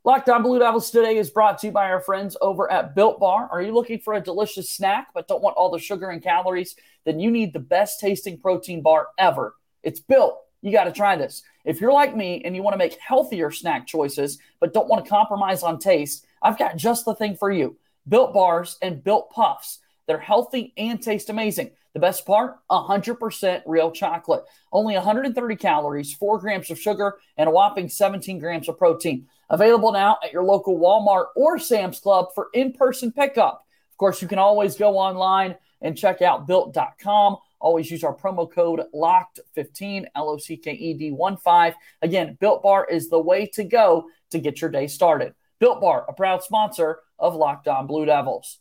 Locked 0.04 0.28
on 0.28 0.42
Blue 0.42 0.58
Devils 0.58 0.90
today 0.90 1.16
is 1.16 1.30
brought 1.30 1.58
to 1.58 1.68
you 1.68 1.72
by 1.72 1.88
our 1.88 2.00
friends 2.00 2.36
over 2.40 2.70
at 2.72 2.96
Built 2.96 3.20
Bar. 3.20 3.48
Are 3.52 3.62
you 3.62 3.72
looking 3.72 4.00
for 4.00 4.14
a 4.14 4.20
delicious 4.20 4.68
snack 4.68 5.08
but 5.14 5.28
don't 5.28 5.42
want 5.42 5.56
all 5.56 5.70
the 5.70 5.78
sugar 5.78 6.10
and 6.10 6.20
calories? 6.20 6.74
Then 7.04 7.20
you 7.20 7.30
need 7.30 7.52
the 7.52 7.60
best 7.60 8.00
tasting 8.00 8.40
protein 8.40 8.82
bar 8.82 9.08
ever. 9.16 9.54
It's 9.84 10.00
built. 10.00 10.40
You 10.60 10.72
got 10.72 10.84
to 10.84 10.92
try 10.92 11.14
this. 11.14 11.42
If 11.64 11.80
you're 11.80 11.92
like 11.92 12.16
me 12.16 12.42
and 12.44 12.56
you 12.56 12.64
want 12.64 12.74
to 12.74 12.78
make 12.78 12.98
healthier 12.98 13.52
snack 13.52 13.86
choices 13.86 14.38
but 14.58 14.72
don't 14.72 14.88
want 14.88 15.04
to 15.04 15.08
compromise 15.08 15.62
on 15.62 15.78
taste, 15.78 16.26
I've 16.42 16.58
got 16.58 16.76
just 16.76 17.04
the 17.04 17.14
thing 17.14 17.36
for 17.36 17.52
you. 17.52 17.76
Built 18.08 18.34
bars 18.34 18.78
and 18.82 19.04
built 19.04 19.30
puffs. 19.30 19.78
They're 20.06 20.18
healthy 20.18 20.72
and 20.76 21.00
taste 21.02 21.30
amazing. 21.30 21.70
The 21.94 22.00
best 22.00 22.24
part 22.24 22.56
100% 22.70 23.62
real 23.66 23.90
chocolate. 23.90 24.44
Only 24.72 24.94
130 24.94 25.56
calories, 25.56 26.14
4 26.14 26.38
grams 26.38 26.70
of 26.70 26.78
sugar, 26.78 27.18
and 27.36 27.48
a 27.48 27.52
whopping 27.52 27.88
17 27.88 28.38
grams 28.38 28.68
of 28.68 28.78
protein. 28.78 29.26
Available 29.50 29.92
now 29.92 30.18
at 30.24 30.32
your 30.32 30.44
local 30.44 30.78
Walmart 30.78 31.26
or 31.36 31.58
Sam's 31.58 32.00
Club 32.00 32.28
for 32.34 32.48
in 32.54 32.72
person 32.72 33.12
pickup. 33.12 33.66
Of 33.90 33.98
course, 33.98 34.22
you 34.22 34.28
can 34.28 34.38
always 34.38 34.76
go 34.76 34.96
online 34.96 35.56
and 35.82 35.96
check 35.96 36.22
out 36.22 36.46
built.com. 36.46 37.36
Always 37.60 37.90
use 37.90 38.02
our 38.02 38.16
promo 38.16 38.50
code 38.50 38.82
LOCKED15, 38.94 40.06
L 40.16 40.30
O 40.30 40.38
C 40.38 40.56
K 40.56 40.72
E 40.72 40.94
D 40.94 41.10
1 41.12 41.36
5. 41.36 41.74
Again, 42.00 42.36
Built 42.40 42.62
Bar 42.62 42.86
is 42.90 43.08
the 43.08 43.20
way 43.20 43.46
to 43.48 43.62
go 43.64 44.06
to 44.30 44.38
get 44.40 44.60
your 44.60 44.70
day 44.70 44.86
started. 44.86 45.34
Built 45.60 45.80
Bar, 45.80 46.06
a 46.08 46.12
proud 46.12 46.42
sponsor 46.42 47.00
of 47.18 47.36
Locked 47.36 47.68
On 47.68 47.86
Blue 47.86 48.04
Devils. 48.04 48.58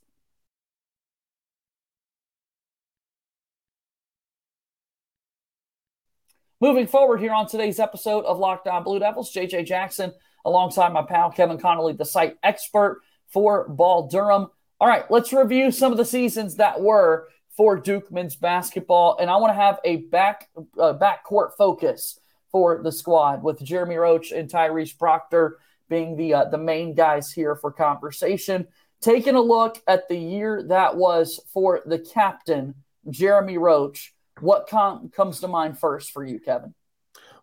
Moving 6.62 6.86
forward 6.86 7.19
here 7.19 7.34
on 7.34 7.48
today's 7.48 7.80
episode 7.80 8.24
of 8.24 8.38
Locked 8.38 8.68
On 8.68 8.84
Blue 8.84 9.00
Devils, 9.00 9.34
JJ 9.34 9.66
Jackson 9.66 10.13
alongside 10.46 10.94
my 10.94 11.02
pal 11.02 11.31
Kevin 11.31 11.58
Connelly, 11.58 11.94
the 11.94 12.06
site 12.06 12.38
expert 12.44 13.02
for 13.25 13.68
Ball 13.68 14.08
Durham. 14.08 14.48
All 14.80 14.88
right, 14.88 15.10
let's 15.10 15.34
review 15.34 15.72
some 15.72 15.92
of 15.92 15.98
the 15.98 16.06
seasons 16.06 16.58
that 16.58 16.80
were 16.80 17.30
for 17.58 17.80
Duke 17.80 18.12
men's 18.12 18.36
basketball, 18.36 19.18
and 19.20 19.27
I 19.27 19.38
want 19.38 19.50
to 19.50 19.60
have 19.60 19.80
a 19.84 19.98
back 20.12 20.50
uh, 20.80 20.94
backcourt 20.94 21.53
focus 21.58 22.20
for 22.51 22.84
the 22.84 22.91
squad 22.91 23.41
with 23.41 23.63
Jeremy 23.63 23.96
Roach 23.96 24.32
and 24.32 24.48
Tyrese 24.48 24.96
Proctor 24.96 25.58
being 25.89 26.15
the 26.15 26.36
uh, 26.36 26.46
the 26.46 26.60
main 26.60 26.94
guys 26.94 27.32
here 27.32 27.56
for 27.56 27.72
conversation. 27.72 28.68
Taking 29.01 29.34
a 29.34 29.41
look 29.41 29.82
at 29.88 30.08
the 30.10 30.18
year 30.18 30.62
that 30.68 30.96
was 30.96 31.39
for 31.51 31.82
the 31.88 31.98
captain 31.98 32.75
Jeremy 33.10 33.58
Roach 33.58 34.13
what 34.41 34.67
com- 34.67 35.10
comes 35.10 35.39
to 35.41 35.48
mind 35.48 35.79
first 35.79 36.12
for 36.12 36.24
you, 36.24 36.39
Kevin? 36.39 36.74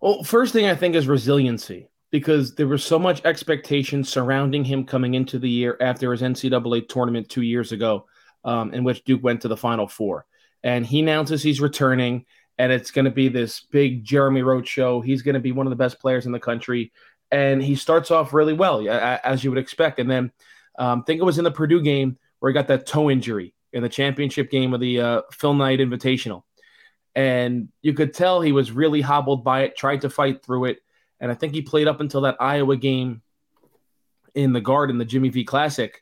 Well, 0.00 0.22
first 0.22 0.52
thing 0.52 0.66
I 0.66 0.74
think 0.74 0.94
is 0.94 1.08
resiliency 1.08 1.88
because 2.10 2.54
there 2.54 2.66
was 2.66 2.84
so 2.84 2.98
much 2.98 3.24
expectation 3.24 4.04
surrounding 4.04 4.64
him 4.64 4.84
coming 4.84 5.14
into 5.14 5.38
the 5.38 5.50
year 5.50 5.76
after 5.80 6.10
his 6.12 6.22
NCAA 6.22 6.88
tournament 6.88 7.28
two 7.28 7.42
years 7.42 7.72
ago, 7.72 8.06
um, 8.44 8.72
in 8.72 8.84
which 8.84 9.04
Duke 9.04 9.22
went 9.22 9.42
to 9.42 9.48
the 9.48 9.56
Final 9.56 9.86
Four. 9.86 10.26
And 10.62 10.86
he 10.86 11.00
announces 11.00 11.42
he's 11.42 11.60
returning, 11.60 12.24
and 12.56 12.72
it's 12.72 12.90
going 12.90 13.04
to 13.04 13.10
be 13.10 13.28
this 13.28 13.60
big 13.70 14.04
Jeremy 14.04 14.42
Roach 14.42 14.68
show. 14.68 15.00
He's 15.00 15.22
going 15.22 15.34
to 15.34 15.40
be 15.40 15.52
one 15.52 15.66
of 15.66 15.70
the 15.70 15.76
best 15.76 16.00
players 16.00 16.26
in 16.26 16.32
the 16.32 16.40
country. 16.40 16.92
And 17.30 17.62
he 17.62 17.74
starts 17.74 18.10
off 18.10 18.32
really 18.32 18.54
well, 18.54 18.88
as 18.88 19.44
you 19.44 19.50
would 19.50 19.58
expect. 19.58 19.98
And 19.98 20.10
then 20.10 20.32
um, 20.78 21.00
I 21.00 21.02
think 21.04 21.20
it 21.20 21.24
was 21.24 21.38
in 21.38 21.44
the 21.44 21.50
Purdue 21.50 21.82
game 21.82 22.16
where 22.38 22.50
he 22.50 22.54
got 22.54 22.68
that 22.68 22.86
toe 22.86 23.10
injury 23.10 23.52
in 23.72 23.82
the 23.82 23.88
championship 23.88 24.50
game 24.50 24.72
of 24.72 24.80
the 24.80 25.00
uh, 25.00 25.22
Phil 25.30 25.52
Knight 25.52 25.80
Invitational 25.80 26.44
and 27.18 27.68
you 27.82 27.94
could 27.94 28.14
tell 28.14 28.40
he 28.40 28.52
was 28.52 28.70
really 28.70 29.00
hobbled 29.00 29.42
by 29.42 29.62
it, 29.62 29.76
tried 29.76 30.02
to 30.02 30.10
fight 30.10 30.44
through 30.44 30.66
it, 30.66 30.78
and 31.18 31.32
I 31.32 31.34
think 31.34 31.52
he 31.52 31.62
played 31.62 31.88
up 31.88 32.00
until 32.00 32.20
that 32.20 32.37
Iowa 32.38 32.76
game 32.76 33.22
in 34.37 34.52
the 34.52 34.60
Garden, 34.60 34.98
the 34.98 35.04
Jimmy 35.04 35.28
V 35.28 35.42
Classic, 35.42 36.00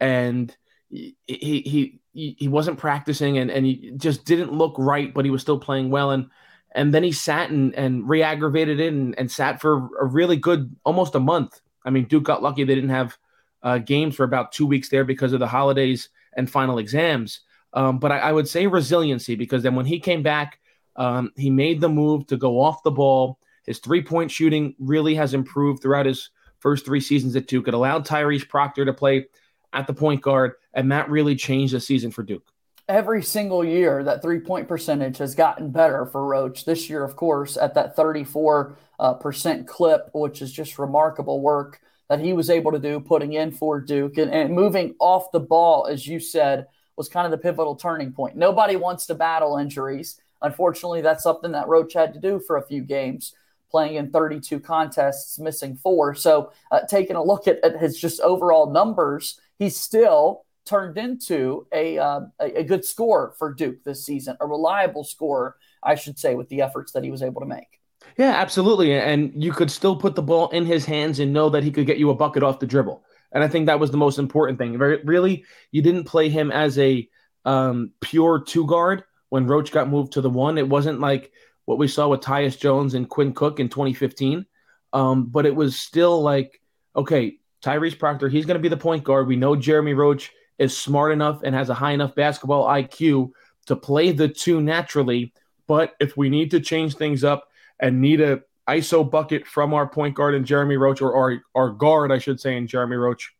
and 0.00 0.56
he 0.88 1.14
he 1.26 2.00
he, 2.14 2.48
wasn't 2.48 2.78
practicing 2.78 3.36
and, 3.36 3.50
and 3.50 3.66
he 3.66 3.92
just 3.98 4.24
didn't 4.24 4.50
look 4.50 4.74
right, 4.78 5.12
but 5.12 5.26
he 5.26 5.30
was 5.30 5.42
still 5.42 5.58
playing 5.58 5.90
well 5.90 6.12
and 6.12 6.30
and 6.74 6.94
then 6.94 7.02
he 7.02 7.12
sat 7.12 7.50
and, 7.50 7.74
and 7.74 8.08
re-aggravated 8.08 8.80
it 8.80 8.92
and, 8.94 9.18
and 9.18 9.30
sat 9.30 9.60
for 9.60 9.90
a 10.00 10.06
really 10.06 10.36
good 10.36 10.74
almost 10.84 11.14
a 11.14 11.20
month. 11.20 11.60
I 11.84 11.90
mean, 11.90 12.04
Duke 12.04 12.24
got 12.24 12.42
lucky 12.42 12.64
they 12.64 12.74
didn't 12.74 12.90
have 12.90 13.18
uh, 13.62 13.76
games 13.76 14.16
for 14.16 14.24
about 14.24 14.52
two 14.52 14.66
weeks 14.66 14.88
there 14.88 15.04
because 15.04 15.34
of 15.34 15.40
the 15.40 15.46
holidays 15.46 16.08
and 16.34 16.50
final 16.50 16.78
exams. 16.78 17.40
Um, 17.76 17.98
but 17.98 18.10
I, 18.10 18.18
I, 18.18 18.32
would 18.32 18.48
say 18.48 18.66
resiliency 18.66 19.34
because 19.34 19.62
then 19.62 19.74
when 19.74 19.84
he 19.84 20.00
came 20.00 20.22
back, 20.22 20.60
um, 20.96 21.30
he 21.36 21.50
made 21.50 21.78
the 21.78 21.90
move 21.90 22.26
to 22.28 22.38
go 22.38 22.58
off 22.58 22.82
the 22.82 22.90
ball. 22.90 23.38
His 23.66 23.80
three 23.80 24.02
point 24.02 24.30
shooting 24.30 24.74
really 24.78 25.14
has 25.14 25.34
improved 25.34 25.82
throughout 25.82 26.06
his 26.06 26.30
first 26.58 26.86
three 26.86 27.00
seasons 27.00 27.36
at 27.36 27.46
Duke. 27.46 27.68
It 27.68 27.74
allowed 27.74 28.06
Tyrese 28.06 28.48
Proctor 28.48 28.86
to 28.86 28.94
play 28.94 29.26
at 29.74 29.86
the 29.86 29.92
point 29.92 30.22
guard, 30.22 30.54
and 30.72 30.90
that 30.90 31.10
really 31.10 31.36
changed 31.36 31.74
the 31.74 31.80
season 31.80 32.10
for 32.10 32.22
Duke. 32.22 32.50
Every 32.88 33.22
single 33.22 33.62
year, 33.62 34.02
that 34.04 34.22
three 34.22 34.40
point 34.40 34.68
percentage 34.68 35.18
has 35.18 35.34
gotten 35.34 35.70
better 35.70 36.06
for 36.06 36.24
Roach. 36.24 36.64
This 36.64 36.88
year, 36.88 37.04
of 37.04 37.14
course, 37.14 37.58
at 37.58 37.74
that 37.74 37.94
34 37.94 38.78
uh, 38.98 39.14
percent 39.14 39.66
clip, 39.66 40.08
which 40.14 40.40
is 40.40 40.50
just 40.50 40.78
remarkable 40.78 41.42
work 41.42 41.80
that 42.08 42.20
he 42.20 42.32
was 42.32 42.48
able 42.48 42.72
to 42.72 42.78
do 42.78 43.00
putting 43.00 43.34
in 43.34 43.50
for 43.50 43.80
Duke 43.80 44.16
and, 44.16 44.32
and 44.32 44.54
moving 44.54 44.94
off 44.98 45.30
the 45.32 45.40
ball, 45.40 45.88
as 45.90 46.06
you 46.06 46.20
said, 46.20 46.68
was 46.96 47.08
kind 47.08 47.26
of 47.26 47.30
the 47.30 47.38
pivotal 47.38 47.76
turning 47.76 48.12
point. 48.12 48.36
Nobody 48.36 48.76
wants 48.76 49.06
to 49.06 49.14
battle 49.14 49.58
injuries. 49.58 50.20
Unfortunately, 50.42 51.00
that's 51.00 51.22
something 51.22 51.52
that 51.52 51.68
Roach 51.68 51.92
had 51.92 52.14
to 52.14 52.20
do 52.20 52.38
for 52.38 52.56
a 52.56 52.66
few 52.66 52.82
games, 52.82 53.34
playing 53.70 53.96
in 53.96 54.10
32 54.10 54.60
contests, 54.60 55.38
missing 55.38 55.76
four. 55.76 56.14
So, 56.14 56.52
uh, 56.70 56.80
taking 56.88 57.16
a 57.16 57.22
look 57.22 57.48
at, 57.48 57.62
at, 57.64 57.78
his 57.78 57.98
just 57.98 58.20
overall 58.20 58.70
numbers, 58.70 59.40
he's 59.58 59.76
still 59.76 60.44
turned 60.64 60.98
into 60.98 61.66
a, 61.72 61.98
uh, 61.98 62.20
a, 62.40 62.64
good 62.64 62.84
score 62.84 63.34
for 63.38 63.54
Duke 63.54 63.84
this 63.84 64.04
season, 64.04 64.36
a 64.40 64.46
reliable 64.46 65.04
score, 65.04 65.56
I 65.82 65.94
should 65.94 66.18
say, 66.18 66.34
with 66.34 66.48
the 66.48 66.60
efforts 66.60 66.92
that 66.92 67.04
he 67.04 67.10
was 67.10 67.22
able 67.22 67.40
to 67.40 67.46
make. 67.46 67.80
Yeah, 68.18 68.30
absolutely. 68.30 68.92
And 68.94 69.32
you 69.42 69.52
could 69.52 69.70
still 69.70 69.96
put 69.96 70.14
the 70.14 70.22
ball 70.22 70.48
in 70.50 70.66
his 70.66 70.84
hands 70.84 71.20
and 71.20 71.32
know 71.32 71.48
that 71.50 71.62
he 71.62 71.70
could 71.70 71.86
get 71.86 71.98
you 71.98 72.10
a 72.10 72.14
bucket 72.14 72.42
off 72.42 72.58
the 72.58 72.66
dribble. 72.66 73.02
And 73.32 73.42
I 73.44 73.48
think 73.48 73.66
that 73.66 73.80
was 73.80 73.90
the 73.90 73.96
most 73.96 74.18
important 74.18 74.58
thing. 74.58 74.78
Really, 74.78 75.44
you 75.70 75.82
didn't 75.82 76.04
play 76.04 76.28
him 76.28 76.50
as 76.50 76.78
a 76.78 77.08
um, 77.44 77.92
pure 78.00 78.42
two 78.46 78.66
guard 78.66 79.04
when 79.28 79.46
Roach 79.46 79.70
got 79.72 79.88
moved 79.88 80.12
to 80.12 80.20
the 80.20 80.30
one. 80.30 80.58
It 80.58 80.68
wasn't 80.68 81.00
like 81.00 81.32
what 81.64 81.78
we 81.78 81.88
saw 81.88 82.08
with 82.08 82.20
Tyus 82.20 82.58
Jones 82.58 82.94
and 82.94 83.08
Quinn 83.08 83.32
Cook 83.32 83.60
in 83.60 83.68
2015. 83.68 84.46
Um, 84.92 85.26
but 85.26 85.46
it 85.46 85.54
was 85.54 85.78
still 85.78 86.22
like, 86.22 86.60
okay, 86.94 87.38
Tyrese 87.62 87.98
Proctor, 87.98 88.28
he's 88.28 88.46
going 88.46 88.56
to 88.56 88.62
be 88.62 88.68
the 88.68 88.76
point 88.76 89.04
guard. 89.04 89.26
We 89.26 89.36
know 89.36 89.56
Jeremy 89.56 89.92
Roach 89.92 90.32
is 90.58 90.76
smart 90.76 91.12
enough 91.12 91.42
and 91.42 91.54
has 91.54 91.68
a 91.68 91.74
high 91.74 91.92
enough 91.92 92.14
basketball 92.14 92.66
IQ 92.66 93.30
to 93.66 93.76
play 93.76 94.12
the 94.12 94.28
two 94.28 94.60
naturally. 94.60 95.32
But 95.66 95.94
if 96.00 96.16
we 96.16 96.30
need 96.30 96.52
to 96.52 96.60
change 96.60 96.94
things 96.94 97.24
up 97.24 97.48
and 97.78 98.00
need 98.00 98.20
a 98.20 98.42
ISO 98.68 99.08
bucket 99.08 99.46
from 99.46 99.72
our 99.74 99.86
point 99.86 100.14
guard 100.14 100.34
and 100.34 100.44
Jeremy 100.44 100.76
Roach, 100.76 101.00
or 101.00 101.14
our, 101.14 101.40
our 101.54 101.70
guard, 101.70 102.10
I 102.10 102.18
should 102.18 102.40
say, 102.40 102.56
in 102.56 102.66
Jeremy 102.66 102.96
Roach, 102.96 103.34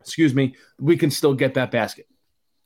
excuse 0.00 0.34
me, 0.34 0.54
we 0.80 0.96
can 0.96 1.10
still 1.10 1.34
get 1.34 1.54
that 1.54 1.70
basket. 1.70 2.06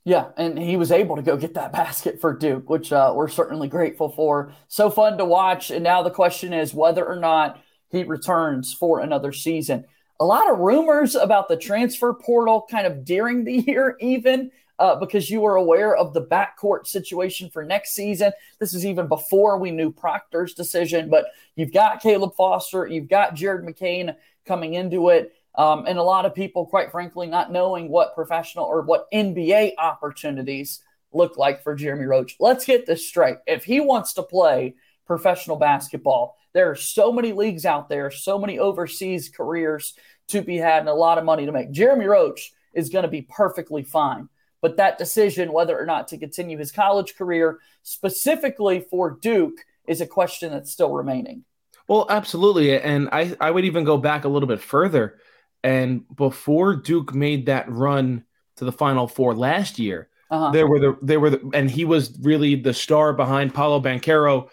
Yeah, 0.03 0.29
and 0.37 0.57
he 0.57 0.77
was 0.77 0.91
able 0.91 1.17
to 1.17 1.21
go 1.21 1.35
get 1.35 1.55
that 1.55 1.71
basket 1.73 2.21
for 2.21 2.33
Duke, 2.33 2.69
which 2.69 2.93
uh, 2.93 3.11
we're 3.15 3.27
certainly 3.27 3.67
grateful 3.67 4.09
for. 4.09 4.53
So 4.69 4.89
fun 4.89 5.17
to 5.17 5.25
watch. 5.25 5.69
And 5.69 5.83
now 5.83 6.01
the 6.01 6.09
question 6.09 6.53
is 6.53 6.73
whether 6.73 7.05
or 7.05 7.17
not 7.17 7.61
he 7.89 8.03
returns 8.03 8.73
for 8.73 8.99
another 8.99 9.31
season. 9.31 9.85
A 10.19 10.25
lot 10.25 10.49
of 10.49 10.59
rumors 10.59 11.15
about 11.15 11.47
the 11.47 11.57
transfer 11.57 12.13
portal 12.13 12.65
kind 12.71 12.87
of 12.87 13.05
during 13.05 13.43
the 13.43 13.53
year, 13.67 13.97
even 13.99 14.51
uh, 14.79 14.95
because 14.95 15.29
you 15.29 15.41
were 15.41 15.55
aware 15.55 15.95
of 15.95 16.13
the 16.13 16.21
backcourt 16.21 16.87
situation 16.87 17.49
for 17.49 17.63
next 17.63 17.93
season. 17.93 18.31
This 18.59 18.73
is 18.73 18.85
even 18.85 19.07
before 19.07 19.57
we 19.57 19.71
knew 19.71 19.91
Proctor's 19.91 20.53
decision, 20.53 21.09
but 21.09 21.25
you've 21.55 21.73
got 21.73 22.01
Caleb 22.01 22.35
Foster, 22.35 22.87
you've 22.87 23.09
got 23.09 23.35
Jared 23.35 23.65
McCain 23.65 24.15
coming 24.45 24.75
into 24.75 25.09
it. 25.09 25.33
Um, 25.55 25.85
and 25.87 25.97
a 25.97 26.03
lot 26.03 26.25
of 26.25 26.35
people, 26.35 26.67
quite 26.67 26.91
frankly, 26.91 27.25
not 27.25 27.51
knowing 27.51 27.89
what 27.89 28.13
professional 28.13 28.65
or 28.65 28.81
what 28.83 29.11
NBA 29.11 29.73
opportunities 29.79 30.81
look 31.11 31.37
like 31.37 31.63
for 31.63 31.73
Jeremy 31.73 32.05
Roach. 32.05 32.35
Let's 32.39 32.65
get 32.65 32.85
this 32.85 33.07
straight. 33.07 33.37
If 33.47 33.63
he 33.63 33.79
wants 33.79 34.13
to 34.13 34.23
play 34.23 34.75
professional 35.07 35.57
basketball, 35.57 36.37
there 36.53 36.69
are 36.69 36.75
so 36.75 37.11
many 37.11 37.33
leagues 37.33 37.65
out 37.65 37.89
there, 37.89 38.11
so 38.11 38.37
many 38.37 38.59
overseas 38.59 39.29
careers 39.29 39.95
to 40.27 40.41
be 40.41 40.57
had, 40.57 40.79
and 40.79 40.89
a 40.89 40.93
lot 40.93 41.17
of 41.17 41.23
money 41.23 41.45
to 41.45 41.51
make. 41.51 41.71
Jeremy 41.71 42.05
Roach 42.05 42.51
is 42.73 42.89
going 42.89 43.03
to 43.03 43.09
be 43.09 43.23
perfectly 43.23 43.83
fine. 43.83 44.29
But 44.61 44.77
that 44.77 44.97
decision, 44.97 45.53
whether 45.53 45.79
or 45.79 45.85
not 45.85 46.07
to 46.09 46.17
continue 46.17 46.57
his 46.57 46.71
college 46.71 47.15
career, 47.15 47.59
specifically 47.83 48.79
for 48.89 49.11
Duke, 49.21 49.59
is 49.87 50.01
a 50.01 50.07
question 50.07 50.51
that's 50.51 50.71
still 50.71 50.91
remaining. 50.91 51.43
Well, 51.87 52.05
absolutely. 52.09 52.79
And 52.79 53.09
I, 53.11 53.35
I 53.39 53.51
would 53.51 53.65
even 53.65 53.83
go 53.83 53.97
back 53.97 54.25
a 54.25 54.27
little 54.27 54.47
bit 54.47 54.59
further. 54.59 55.19
And 55.63 56.03
before 56.15 56.75
Duke 56.75 57.13
made 57.13 57.45
that 57.45 57.69
run 57.69 58.25
to 58.57 58.65
the 58.65 58.71
Final 58.71 59.07
Four 59.07 59.35
last 59.35 59.79
year, 59.79 60.09
uh-huh. 60.29 60.51
there 60.51 60.67
were 60.67 60.79
the 60.79 60.97
there 61.01 61.19
were 61.19 61.29
the, 61.31 61.49
and 61.53 61.69
he 61.69 61.85
was 61.85 62.17
really 62.21 62.55
the 62.55 62.73
star 62.73 63.13
behind 63.13 63.53
Paolo 63.53 63.79
Banchero 63.79 64.49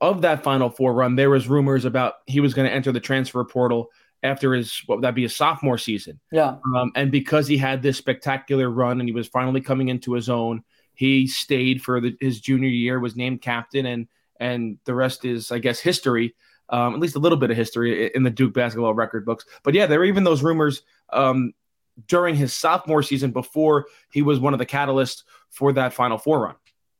of 0.00 0.22
that 0.22 0.42
Final 0.42 0.70
Four 0.70 0.94
run. 0.94 1.16
There 1.16 1.30
was 1.30 1.48
rumors 1.48 1.84
about 1.84 2.14
he 2.26 2.40
was 2.40 2.54
going 2.54 2.68
to 2.68 2.74
enter 2.74 2.92
the 2.92 3.00
transfer 3.00 3.44
portal 3.44 3.90
after 4.22 4.54
his 4.54 4.82
what 4.86 4.96
would 4.96 5.04
that 5.04 5.14
be 5.14 5.24
a 5.24 5.28
sophomore 5.28 5.78
season. 5.78 6.20
Yeah. 6.30 6.56
Um, 6.76 6.92
and 6.94 7.10
because 7.10 7.46
he 7.46 7.56
had 7.56 7.82
this 7.82 7.98
spectacular 7.98 8.70
run 8.70 9.00
and 9.00 9.08
he 9.08 9.14
was 9.14 9.28
finally 9.28 9.60
coming 9.60 9.88
into 9.88 10.12
his 10.12 10.28
own, 10.28 10.62
he 10.94 11.26
stayed 11.26 11.82
for 11.82 12.00
the, 12.00 12.16
his 12.20 12.40
junior 12.40 12.68
year, 12.68 13.00
was 13.00 13.16
named 13.16 13.42
captain, 13.42 13.86
and 13.86 14.08
and 14.38 14.78
the 14.84 14.94
rest 14.94 15.24
is, 15.24 15.50
I 15.50 15.58
guess, 15.58 15.80
history. 15.80 16.34
Um, 16.68 16.94
at 16.94 17.00
least 17.00 17.16
a 17.16 17.20
little 17.20 17.38
bit 17.38 17.50
of 17.50 17.56
history 17.56 18.14
in 18.14 18.22
the 18.22 18.30
Duke 18.30 18.54
basketball 18.54 18.94
record 18.94 19.24
books. 19.24 19.44
But 19.64 19.74
yeah, 19.74 19.86
there 19.86 19.98
were 19.98 20.04
even 20.04 20.22
those 20.22 20.42
rumors 20.42 20.82
um, 21.12 21.52
during 22.06 22.36
his 22.36 22.52
sophomore 22.52 23.02
season 23.02 23.32
before 23.32 23.86
he 24.12 24.22
was 24.22 24.38
one 24.38 24.52
of 24.52 24.60
the 24.60 24.66
catalysts 24.66 25.24
for 25.48 25.72
that 25.72 25.92
Final 25.92 26.16
Four 26.16 26.44
run. 26.44 26.54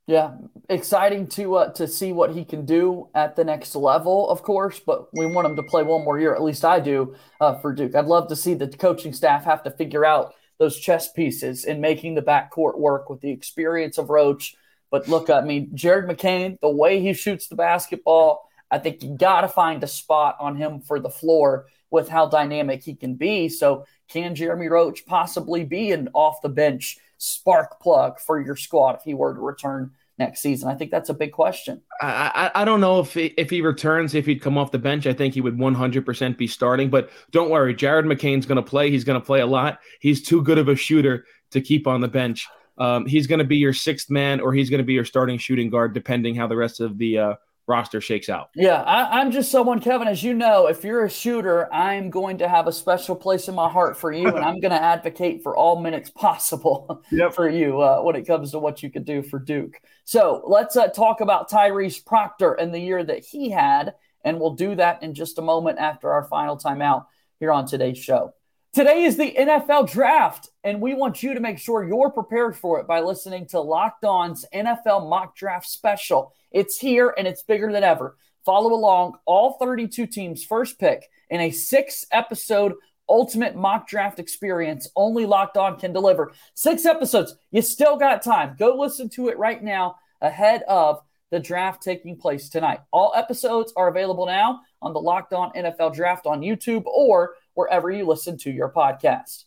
Yeah, 0.06 0.32
exciting 0.68 1.28
to 1.28 1.54
uh, 1.54 1.72
to 1.74 1.86
see 1.86 2.12
what 2.12 2.32
he 2.34 2.44
can 2.44 2.66
do 2.66 3.08
at 3.14 3.36
the 3.36 3.44
next 3.44 3.76
level, 3.76 4.28
of 4.28 4.42
course. 4.42 4.80
But 4.80 5.06
we 5.12 5.26
want 5.26 5.46
him 5.46 5.56
to 5.56 5.62
play 5.62 5.84
one 5.84 6.04
more 6.04 6.18
year, 6.18 6.34
at 6.34 6.42
least 6.42 6.64
I 6.64 6.80
do, 6.80 7.14
uh, 7.40 7.60
for 7.60 7.72
Duke. 7.72 7.94
I'd 7.94 8.06
love 8.06 8.28
to 8.28 8.36
see 8.36 8.54
the 8.54 8.66
coaching 8.66 9.12
staff 9.12 9.44
have 9.44 9.62
to 9.64 9.70
figure 9.70 10.04
out 10.04 10.34
those 10.58 10.78
chess 10.78 11.12
pieces 11.12 11.64
in 11.64 11.80
making 11.80 12.14
the 12.14 12.22
backcourt 12.22 12.76
work 12.78 13.08
with 13.08 13.20
the 13.20 13.30
experience 13.30 13.98
of 13.98 14.10
Roach. 14.10 14.56
But 14.90 15.06
look, 15.06 15.30
I 15.30 15.42
mean, 15.42 15.70
Jared 15.74 16.08
McCain, 16.08 16.58
the 16.60 16.68
way 16.68 17.00
he 17.00 17.12
shoots 17.12 17.46
the 17.46 17.54
basketball, 17.54 18.48
I 18.70 18.78
think 18.78 19.02
you 19.02 19.16
got 19.16 19.42
to 19.42 19.48
find 19.48 19.82
a 19.82 19.86
spot 19.86 20.36
on 20.40 20.56
him 20.56 20.80
for 20.80 20.98
the 20.98 21.10
floor 21.10 21.66
with 21.90 22.08
how 22.08 22.26
dynamic 22.26 22.82
he 22.82 22.94
can 22.94 23.14
be. 23.14 23.48
So, 23.48 23.86
can 24.08 24.34
Jeremy 24.34 24.66
Roach 24.68 25.06
possibly 25.06 25.64
be 25.64 25.92
an 25.92 26.08
off 26.14 26.42
the 26.42 26.48
bench 26.48 26.98
spark 27.20 27.80
plug 27.80 28.18
for 28.18 28.40
your 28.40 28.56
squad 28.56 28.96
if 28.96 29.02
he 29.02 29.14
were 29.14 29.34
to 29.34 29.40
return 29.40 29.92
next 30.18 30.40
season? 30.40 30.68
I 30.68 30.74
think 30.74 30.90
that's 30.90 31.10
a 31.10 31.14
big 31.14 31.32
question. 31.32 31.82
I, 32.00 32.50
I, 32.54 32.62
I 32.62 32.64
don't 32.64 32.80
know 32.80 33.00
if 33.00 33.14
he, 33.14 33.26
if 33.36 33.50
he 33.50 33.60
returns, 33.60 34.14
if 34.14 34.26
he'd 34.26 34.42
come 34.42 34.58
off 34.58 34.72
the 34.72 34.78
bench, 34.78 35.06
I 35.06 35.12
think 35.12 35.34
he 35.34 35.40
would 35.40 35.56
100% 35.56 36.36
be 36.36 36.46
starting. 36.46 36.90
But 36.90 37.10
don't 37.30 37.50
worry, 37.50 37.74
Jared 37.74 38.06
McCain's 38.06 38.46
going 38.46 38.56
to 38.56 38.62
play. 38.62 38.90
He's 38.90 39.04
going 39.04 39.20
to 39.20 39.24
play 39.24 39.40
a 39.40 39.46
lot. 39.46 39.78
He's 40.00 40.22
too 40.22 40.42
good 40.42 40.58
of 40.58 40.68
a 40.68 40.74
shooter 40.74 41.26
to 41.50 41.60
keep 41.60 41.86
on 41.86 42.00
the 42.00 42.08
bench. 42.08 42.48
Um, 42.78 43.04
he's 43.04 43.26
going 43.26 43.40
to 43.40 43.44
be 43.44 43.58
your 43.58 43.74
sixth 43.74 44.08
man, 44.10 44.40
or 44.40 44.54
he's 44.54 44.70
going 44.70 44.78
to 44.78 44.84
be 44.84 44.94
your 44.94 45.04
starting 45.04 45.36
shooting 45.36 45.68
guard, 45.68 45.92
depending 45.92 46.34
how 46.34 46.46
the 46.46 46.56
rest 46.56 46.80
of 46.80 46.96
the 46.96 47.18
uh, 47.18 47.34
roster 47.70 48.00
shakes 48.00 48.28
out. 48.28 48.50
Yeah, 48.54 48.82
I, 48.82 49.20
am 49.20 49.30
just 49.30 49.50
someone, 49.50 49.80
Kevin, 49.80 50.08
as 50.08 50.22
you 50.22 50.34
know, 50.34 50.66
if 50.66 50.84
you're 50.84 51.04
a 51.04 51.10
shooter, 51.10 51.72
I'm 51.72 52.10
going 52.10 52.38
to 52.38 52.48
have 52.48 52.66
a 52.66 52.72
special 52.72 53.14
place 53.14 53.48
in 53.48 53.54
my 53.54 53.70
heart 53.70 53.96
for 53.96 54.12
you, 54.12 54.26
and 54.26 54.44
I'm 54.44 54.60
going 54.60 54.70
to 54.78 54.82
advocate 54.82 55.42
for 55.42 55.56
all 55.56 55.80
minutes 55.80 56.10
possible 56.10 57.02
yep. 57.12 57.32
for 57.32 57.48
you 57.48 57.80
uh, 57.80 58.02
when 58.02 58.16
it 58.16 58.26
comes 58.26 58.50
to 58.50 58.58
what 58.58 58.82
you 58.82 58.90
could 58.90 59.04
do 59.04 59.22
for 59.22 59.38
Duke. 59.38 59.80
So 60.04 60.42
let's 60.46 60.76
uh, 60.76 60.88
talk 60.88 61.20
about 61.20 61.48
Tyrese 61.48 62.04
Proctor 62.04 62.54
and 62.54 62.74
the 62.74 62.80
year 62.80 63.02
that 63.04 63.24
he 63.24 63.50
had, 63.50 63.94
and 64.24 64.40
we'll 64.40 64.56
do 64.56 64.74
that 64.74 65.02
in 65.02 65.14
just 65.14 65.38
a 65.38 65.42
moment 65.42 65.78
after 65.78 66.10
our 66.10 66.24
final 66.24 66.58
timeout 66.58 67.06
here 67.38 67.52
on 67.52 67.66
today's 67.66 67.98
show. 67.98 68.34
Today 68.72 69.02
is 69.02 69.16
the 69.16 69.34
NFL 69.36 69.90
draft, 69.90 70.48
and 70.62 70.80
we 70.80 70.94
want 70.94 71.24
you 71.24 71.34
to 71.34 71.40
make 71.40 71.58
sure 71.58 71.82
you're 71.82 72.08
prepared 72.08 72.56
for 72.56 72.78
it 72.78 72.86
by 72.86 73.00
listening 73.00 73.46
to 73.46 73.60
Locked 73.60 74.04
On's 74.04 74.46
NFL 74.54 75.08
Mock 75.08 75.34
Draft 75.34 75.66
Special. 75.66 76.32
It's 76.52 76.78
here 76.78 77.12
and 77.18 77.26
it's 77.26 77.42
bigger 77.42 77.72
than 77.72 77.82
ever. 77.82 78.16
Follow 78.46 78.72
along 78.72 79.14
all 79.26 79.54
32 79.58 80.06
teams' 80.06 80.44
first 80.44 80.78
pick 80.78 81.08
in 81.30 81.40
a 81.40 81.50
six 81.50 82.06
episode 82.12 82.74
ultimate 83.08 83.56
mock 83.56 83.88
draft 83.88 84.20
experience 84.20 84.88
only 84.94 85.26
Locked 85.26 85.56
On 85.56 85.76
can 85.76 85.92
deliver. 85.92 86.30
Six 86.54 86.86
episodes. 86.86 87.34
You 87.50 87.62
still 87.62 87.96
got 87.96 88.22
time. 88.22 88.54
Go 88.56 88.76
listen 88.76 89.08
to 89.10 89.30
it 89.30 89.38
right 89.38 89.60
now 89.60 89.96
ahead 90.20 90.62
of 90.68 91.00
the 91.32 91.40
draft 91.40 91.82
taking 91.82 92.16
place 92.16 92.48
tonight. 92.48 92.80
All 92.92 93.12
episodes 93.16 93.72
are 93.76 93.88
available 93.88 94.26
now 94.26 94.60
on 94.80 94.92
the 94.92 95.00
Locked 95.00 95.32
On 95.32 95.50
NFL 95.52 95.94
Draft 95.94 96.26
on 96.26 96.40
YouTube 96.40 96.84
or 96.86 97.34
wherever 97.54 97.90
you 97.90 98.06
listen 98.06 98.38
to 98.38 98.50
your 98.50 98.70
podcast. 98.70 99.44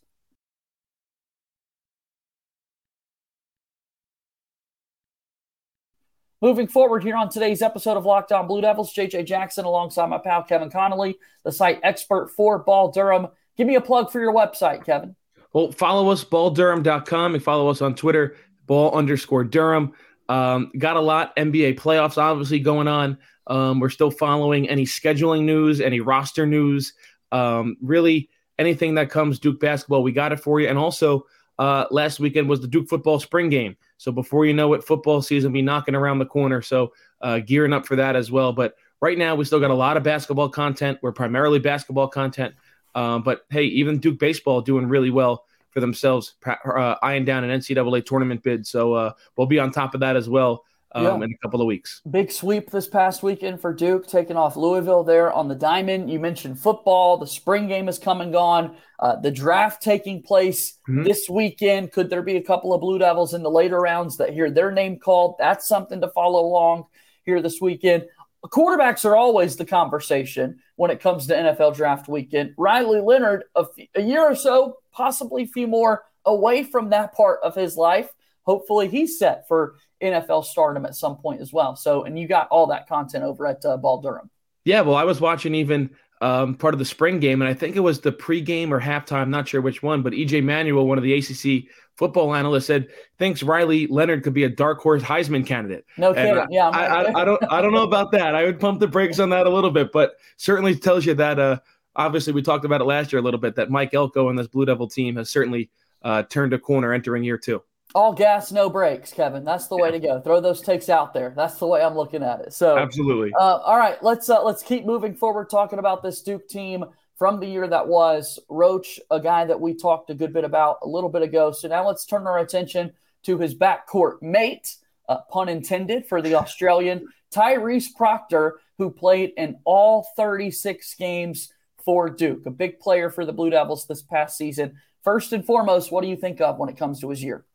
Moving 6.43 6.67
forward 6.67 7.03
here 7.05 7.15
on 7.15 7.29
today's 7.29 7.61
episode 7.61 7.95
of 7.95 8.05
Locked 8.05 8.33
On 8.33 8.47
Blue 8.47 8.59
Devils, 8.59 8.93
JJ 8.93 9.25
Jackson 9.25 9.63
alongside 9.63 10.07
my 10.07 10.17
pal 10.17 10.43
Kevin 10.43 10.69
Connelly, 10.69 11.15
the 11.45 11.53
site 11.53 11.79
expert 11.83 12.31
for 12.31 12.59
Ball 12.59 12.91
Durham. 12.91 13.29
Give 13.55 13.65
me 13.65 13.75
a 13.75 13.81
plug 13.81 14.11
for 14.11 14.19
your 14.19 14.33
website, 14.33 14.85
Kevin. 14.85 15.15
Well, 15.53 15.71
follow 15.71 16.09
us, 16.09 16.21
balldurham.com, 16.25 17.35
and 17.35 17.41
follow 17.41 17.69
us 17.69 17.81
on 17.81 17.95
Twitter, 17.95 18.35
ball 18.65 18.93
underscore 18.93 19.45
Durham. 19.45 19.93
Um, 20.27 20.69
got 20.77 20.97
a 20.97 21.01
lot 21.01 21.33
NBA 21.37 21.79
playoffs 21.79 22.17
obviously 22.17 22.59
going 22.59 22.89
on. 22.89 23.17
Um, 23.47 23.79
we're 23.79 23.89
still 23.89 24.11
following 24.11 24.67
any 24.67 24.83
scheduling 24.83 25.43
news, 25.43 25.79
any 25.79 26.01
roster 26.01 26.45
news. 26.45 26.93
Um, 27.33 27.75
really, 27.81 28.29
anything 28.59 28.95
that 28.95 29.09
comes 29.09 29.39
Duke 29.39 29.59
basketball, 29.59 30.03
we 30.03 30.11
got 30.11 30.31
it 30.31 30.39
for 30.39 30.61
you. 30.61 30.67
And 30.67 30.77
also, 30.77 31.25
uh, 31.59 31.85
last 31.91 32.19
weekend 32.19 32.47
was 32.47 32.61
the 32.61 32.67
Duke 32.67 32.87
football 32.87 33.19
spring 33.19 33.49
game. 33.49 33.75
So 33.97 34.11
before 34.11 34.45
you 34.45 34.53
know 34.53 34.73
it, 34.73 34.83
football 34.83 35.21
season 35.21 35.51
be 35.51 35.61
knocking 35.61 35.95
around 35.95 36.19
the 36.19 36.25
corner. 36.25 36.61
So 36.61 36.93
uh, 37.21 37.39
gearing 37.39 37.73
up 37.73 37.85
for 37.85 37.95
that 37.95 38.15
as 38.15 38.31
well. 38.31 38.53
But 38.53 38.75
right 39.01 39.17
now, 39.17 39.35
we 39.35 39.45
still 39.45 39.59
got 39.59 39.71
a 39.71 39.75
lot 39.75 39.97
of 39.97 40.03
basketball 40.03 40.49
content. 40.49 40.99
We're 41.01 41.11
primarily 41.11 41.59
basketball 41.59 42.07
content. 42.07 42.55
Um, 42.95 43.23
but 43.23 43.45
hey, 43.49 43.63
even 43.65 43.99
Duke 43.99 44.19
baseball 44.19 44.61
doing 44.61 44.87
really 44.87 45.09
well 45.09 45.45
for 45.71 45.79
themselves, 45.79 46.35
uh, 46.45 46.95
eyeing 47.01 47.25
down 47.25 47.43
an 47.43 47.59
NCAA 47.59 48.05
tournament 48.05 48.43
bid. 48.43 48.67
So 48.67 48.93
uh, 48.93 49.13
we'll 49.35 49.47
be 49.47 49.59
on 49.59 49.71
top 49.71 49.95
of 49.95 50.01
that 50.01 50.15
as 50.15 50.29
well 50.29 50.63
um, 50.95 51.03
yeah. 51.03 51.15
in 51.15 51.31
a 51.31 51.37
couple 51.41 51.61
of 51.61 51.67
weeks. 51.67 52.01
Big 52.09 52.31
sweep 52.31 52.69
this 52.69 52.87
past 52.87 53.23
weekend 53.23 53.59
for 53.59 53.73
Duke, 53.73 54.07
taking 54.07 54.37
off 54.37 54.55
Louisville 54.55 55.03
there 55.03 55.31
on 55.31 55.47
the 55.47 55.55
diamond. 55.55 56.09
You 56.09 56.19
mentioned 56.19 56.59
football. 56.59 57.17
The 57.17 57.27
spring 57.27 57.67
game 57.67 57.89
is 57.89 57.97
come 57.97 58.21
and 58.21 58.31
gone. 58.31 58.75
Uh, 58.99 59.15
the 59.17 59.31
draft 59.31 59.81
taking 59.81 60.21
place 60.21 60.77
mm-hmm. 60.87 61.03
this 61.03 61.29
weekend. 61.29 61.91
Could 61.91 62.09
there 62.09 62.21
be 62.21 62.37
a 62.37 62.43
couple 62.43 62.73
of 62.73 62.81
Blue 62.81 62.99
Devils 62.99 63.33
in 63.33 63.43
the 63.43 63.49
later 63.49 63.79
rounds 63.79 64.17
that 64.17 64.33
hear 64.33 64.49
their 64.49 64.71
name 64.71 64.97
called? 64.97 65.35
That's 65.39 65.67
something 65.67 66.01
to 66.01 66.09
follow 66.09 66.45
along 66.45 66.85
here 67.23 67.41
this 67.41 67.59
weekend. 67.59 68.05
Quarterbacks 68.45 69.05
are 69.05 69.15
always 69.15 69.55
the 69.55 69.65
conversation 69.65 70.59
when 70.75 70.91
it 70.91 70.99
comes 70.99 71.27
to 71.27 71.35
NFL 71.35 71.75
draft 71.75 72.09
weekend. 72.09 72.53
Riley 72.57 72.99
Leonard, 72.99 73.45
a, 73.55 73.61
f- 73.61 73.87
a 73.95 74.01
year 74.01 74.21
or 74.21 74.35
so, 74.35 74.77
possibly 74.91 75.43
a 75.43 75.47
few 75.47 75.65
more 75.65 76.03
away 76.25 76.63
from 76.63 76.89
that 76.89 77.13
part 77.13 77.39
of 77.41 77.55
his 77.55 77.77
life. 77.77 78.09
Hopefully, 78.43 78.87
he's 78.87 79.17
set 79.17 79.47
for 79.47 79.75
NFL 80.01 80.45
stardom 80.45 80.85
at 80.85 80.95
some 80.95 81.17
point 81.17 81.41
as 81.41 81.53
well. 81.53 81.75
So, 81.75 82.03
and 82.03 82.19
you 82.19 82.27
got 82.27 82.47
all 82.49 82.67
that 82.67 82.87
content 82.87 83.23
over 83.23 83.47
at 83.47 83.63
uh, 83.65 83.77
Ball 83.77 84.01
Durham. 84.01 84.29
Yeah, 84.65 84.81
well, 84.81 84.95
I 84.95 85.03
was 85.03 85.19
watching 85.19 85.55
even 85.55 85.89
um, 86.21 86.55
part 86.55 86.73
of 86.73 86.79
the 86.79 86.85
spring 86.85 87.19
game, 87.19 87.41
and 87.41 87.49
I 87.49 87.53
think 87.53 87.75
it 87.75 87.81
was 87.81 87.99
the 87.99 88.11
pregame 88.11 88.71
or 88.71 88.79
halftime, 88.79 89.29
not 89.29 89.47
sure 89.47 89.61
which 89.61 89.83
one, 89.83 90.01
but 90.01 90.13
EJ 90.13 90.43
Manuel, 90.43 90.87
one 90.87 90.97
of 90.97 91.03
the 91.03 91.13
ACC 91.13 91.69
football 91.97 92.33
analysts, 92.33 92.67
said 92.67 92.87
thinks 93.17 93.43
Riley 93.43 93.87
Leonard 93.87 94.23
could 94.23 94.33
be 94.33 94.45
a 94.45 94.49
dark 94.49 94.79
horse 94.79 95.01
Heisman 95.01 95.45
candidate. 95.45 95.85
No 95.97 96.13
kidding. 96.13 96.45
Yeah, 96.49 96.69
I, 96.69 96.85
I, 96.85 97.21
I, 97.21 97.25
don't, 97.25 97.43
I 97.51 97.61
don't 97.61 97.73
know 97.73 97.83
about 97.83 98.11
that. 98.13 98.35
I 98.35 98.45
would 98.45 98.59
pump 98.59 98.79
the 98.79 98.87
brakes 98.87 99.19
on 99.19 99.29
that 99.29 99.47
a 99.47 99.49
little 99.49 99.71
bit, 99.71 99.91
but 99.91 100.13
certainly 100.37 100.75
tells 100.75 101.05
you 101.05 101.13
that. 101.15 101.39
Uh, 101.39 101.59
obviously, 101.95 102.31
we 102.31 102.41
talked 102.41 102.63
about 102.63 102.79
it 102.79 102.85
last 102.85 103.11
year 103.11 103.19
a 103.19 103.23
little 103.23 103.39
bit 103.39 103.55
that 103.55 103.69
Mike 103.69 103.93
Elko 103.93 104.29
and 104.29 104.39
this 104.39 104.47
Blue 104.47 104.65
Devil 104.65 104.87
team 104.87 105.17
has 105.17 105.29
certainly 105.29 105.69
uh, 106.03 106.23
turned 106.23 106.53
a 106.53 106.59
corner 106.59 106.93
entering 106.93 107.23
year 107.23 107.37
two 107.37 107.61
all 107.95 108.13
gas, 108.13 108.51
no 108.51 108.69
brakes, 108.69 109.11
Kevin. 109.11 109.43
That's 109.43 109.67
the 109.67 109.77
way 109.77 109.91
to 109.91 109.99
go. 109.99 110.19
Throw 110.19 110.41
those 110.41 110.61
takes 110.61 110.89
out 110.89 111.13
there. 111.13 111.33
That's 111.35 111.59
the 111.59 111.67
way 111.67 111.81
I'm 111.81 111.95
looking 111.95 112.23
at 112.23 112.41
it. 112.41 112.53
So 112.53 112.77
absolutely. 112.77 113.31
Uh, 113.39 113.57
all 113.57 113.77
right, 113.77 114.01
let's 114.03 114.29
uh, 114.29 114.43
let's 114.43 114.63
keep 114.63 114.85
moving 114.85 115.13
forward, 115.15 115.49
talking 115.49 115.79
about 115.79 116.01
this 116.01 116.21
Duke 116.21 116.47
team 116.47 116.85
from 117.17 117.39
the 117.39 117.47
year 117.47 117.67
that 117.67 117.87
was. 117.87 118.39
Roach, 118.49 118.99
a 119.11 119.19
guy 119.19 119.45
that 119.45 119.59
we 119.59 119.75
talked 119.75 120.09
a 120.09 120.15
good 120.15 120.33
bit 120.33 120.43
about 120.43 120.77
a 120.81 120.87
little 120.87 121.09
bit 121.09 121.21
ago. 121.21 121.51
So 121.51 121.67
now 121.67 121.87
let's 121.87 122.05
turn 122.05 122.25
our 122.25 122.39
attention 122.39 122.93
to 123.23 123.37
his 123.37 123.53
backcourt 123.53 124.21
mate, 124.21 124.75
uh, 125.07 125.19
pun 125.29 125.47
intended, 125.47 126.07
for 126.07 126.21
the 126.21 126.35
Australian 126.35 127.07
Tyrese 127.31 127.93
Proctor, 127.95 128.59
who 128.77 128.89
played 128.89 129.33
in 129.37 129.57
all 129.65 130.07
36 130.15 130.95
games 130.95 131.53
for 131.85 132.09
Duke, 132.09 132.45
a 132.45 132.51
big 132.51 132.79
player 132.79 133.09
for 133.09 133.25
the 133.25 133.33
Blue 133.33 133.49
Devils 133.49 133.85
this 133.85 134.01
past 134.01 134.37
season. 134.37 134.79
First 135.03 135.33
and 135.33 135.45
foremost, 135.45 135.91
what 135.91 136.01
do 136.01 136.07
you 136.07 136.15
think 136.15 136.41
of 136.41 136.57
when 136.57 136.69
it 136.69 136.77
comes 136.77 137.01
to 137.01 137.09
his 137.09 137.21
year? 137.21 137.45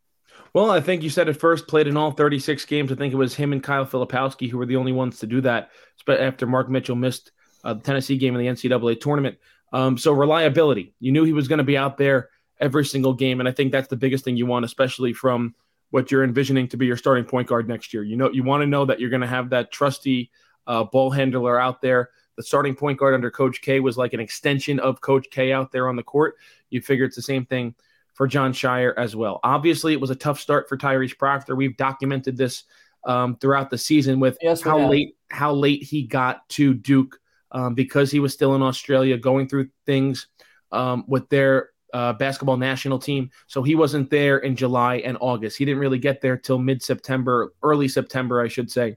Well, 0.55 0.71
I 0.71 0.81
think 0.81 1.03
you 1.03 1.11
said 1.11 1.29
at 1.29 1.37
first, 1.37 1.69
played 1.69 1.87
in 1.87 1.97
all 1.97 2.11
36 2.11 2.65
games. 2.65 2.91
I 2.91 2.95
think 2.95 3.13
it 3.13 3.17
was 3.19 3.35
him 3.35 3.53
and 3.53 3.63
Kyle 3.63 3.87
Filipowski 3.87 4.51
who 4.51 4.59
were 4.59 4.67
the 4.67 4.77
only 4.77 4.93
ones 4.93 5.19
to 5.21 5.27
do 5.27 5.41
that, 5.43 5.71
But 6.07 6.21
after 6.21 6.47
Mark 6.47 6.69
Mitchell 6.69 6.97
missed 6.97 7.33
uh, 7.65 7.75
the 7.75 7.81
Tennessee 7.81 8.17
game 8.17 8.35
in 8.35 8.41
the 8.41 8.47
NCAA 8.47 9.01
tournament. 9.01 9.39
Um, 9.73 9.99
so 9.99 10.13
reliability. 10.13 10.95
You 11.01 11.13
knew 11.13 11.25
he 11.25 11.33
was 11.33 11.49
going 11.49 11.59
to 11.59 11.65
be 11.65 11.77
out 11.77 11.99
there 11.99 12.31
every 12.61 12.85
single 12.85 13.13
game, 13.13 13.41
and 13.41 13.49
I 13.49 13.53
think 13.53 13.73
that's 13.73 13.89
the 13.89 13.97
biggest 13.97 14.25
thing 14.25 14.37
you 14.37 14.47
want, 14.47 14.65
especially 14.65 15.13
from 15.13 15.55
what 15.91 16.11
you're 16.11 16.25
envisioning 16.25 16.69
to 16.69 16.77
be 16.77 16.87
your 16.87 16.97
starting 16.97 17.25
point 17.25 17.49
guard 17.49 17.69
next 17.69 17.93
year. 17.93 18.03
You 18.03 18.17
know, 18.17 18.31
you 18.31 18.43
want 18.43 18.63
to 18.63 18.67
know 18.67 18.85
that 18.87 19.01
you're 19.01 19.11
going 19.11 19.23
to 19.23 19.27
have 19.27 19.51
that 19.51 19.71
trusty 19.71 20.31
uh, 20.67 20.85
ball 20.85 21.11
handler 21.11 21.61
out 21.61 21.81
there. 21.83 22.11
The 22.37 22.43
starting 22.43 22.75
point 22.75 22.99
guard 22.99 23.15
under 23.15 23.31
Coach 23.31 23.61
K 23.61 23.81
was 23.81 23.99
like 23.99 24.13
an 24.13 24.21
extension 24.21 24.79
of 24.81 25.01
Coach 25.01 25.27
K 25.31 25.53
out 25.53 25.73
there 25.73 25.89
on 25.89 25.97
the 25.97 26.03
court. 26.03 26.37
You 26.71 26.81
figure 26.81 27.05
it's 27.05 27.17
the 27.17 27.23
same 27.23 27.45
thing 27.47 27.75
for 28.19 28.27
Jon 28.27 28.53
Scheyer 28.53 28.93
as 28.97 29.15
well. 29.15 29.39
Obviously, 29.45 29.93
it 29.93 30.01
was 30.01 30.11
a 30.11 30.17
tough 30.17 30.41
start 30.41 30.69
for 30.69 30.77
Tyrese 30.77 31.17
Proctor. 31.17 31.55
We've 31.55 31.77
documented 31.77 32.37
this 32.37 32.65
um, 33.07 33.37
throughout 33.37 33.71
the 33.71 33.79
season 33.79 34.19
with 34.19 34.37
yes, 34.43 34.61
how 34.61 34.81
have. 34.81 34.91
late 34.91 35.17
how 35.31 35.53
late 35.53 35.85
he 35.85 36.03
got 36.03 36.47
to 36.51 36.75
Duke 36.75 37.21
um, 37.53 37.75
because 37.75 38.11
he 38.11 38.19
was 38.19 38.33
still 38.33 38.57
in 38.57 38.63
Australia 38.63 39.17
going 39.17 39.49
through 39.49 39.69
things 39.87 40.27
um, 40.73 41.05
with 41.07 41.29
their 41.29 41.71
uh, 41.95 42.13
basketball 42.15 42.57
national 42.57 42.99
team. 42.99 43.31
So 43.47 43.63
he 43.63 43.77
wasn't 43.77 44.11
there 44.11 44.39
in 44.39 44.57
July 44.57 44.97
and 44.97 45.17
August. 45.21 45.57
He 45.57 45.65
didn't 45.65 45.81
really 45.81 46.01
get 46.01 46.21
there 46.21 46.37
till 46.37 46.59
mid 46.59 46.83
September, 46.83 47.55
early 47.63 47.87
September, 47.87 48.41
I 48.41 48.49
should 48.49 48.69
say, 48.69 48.97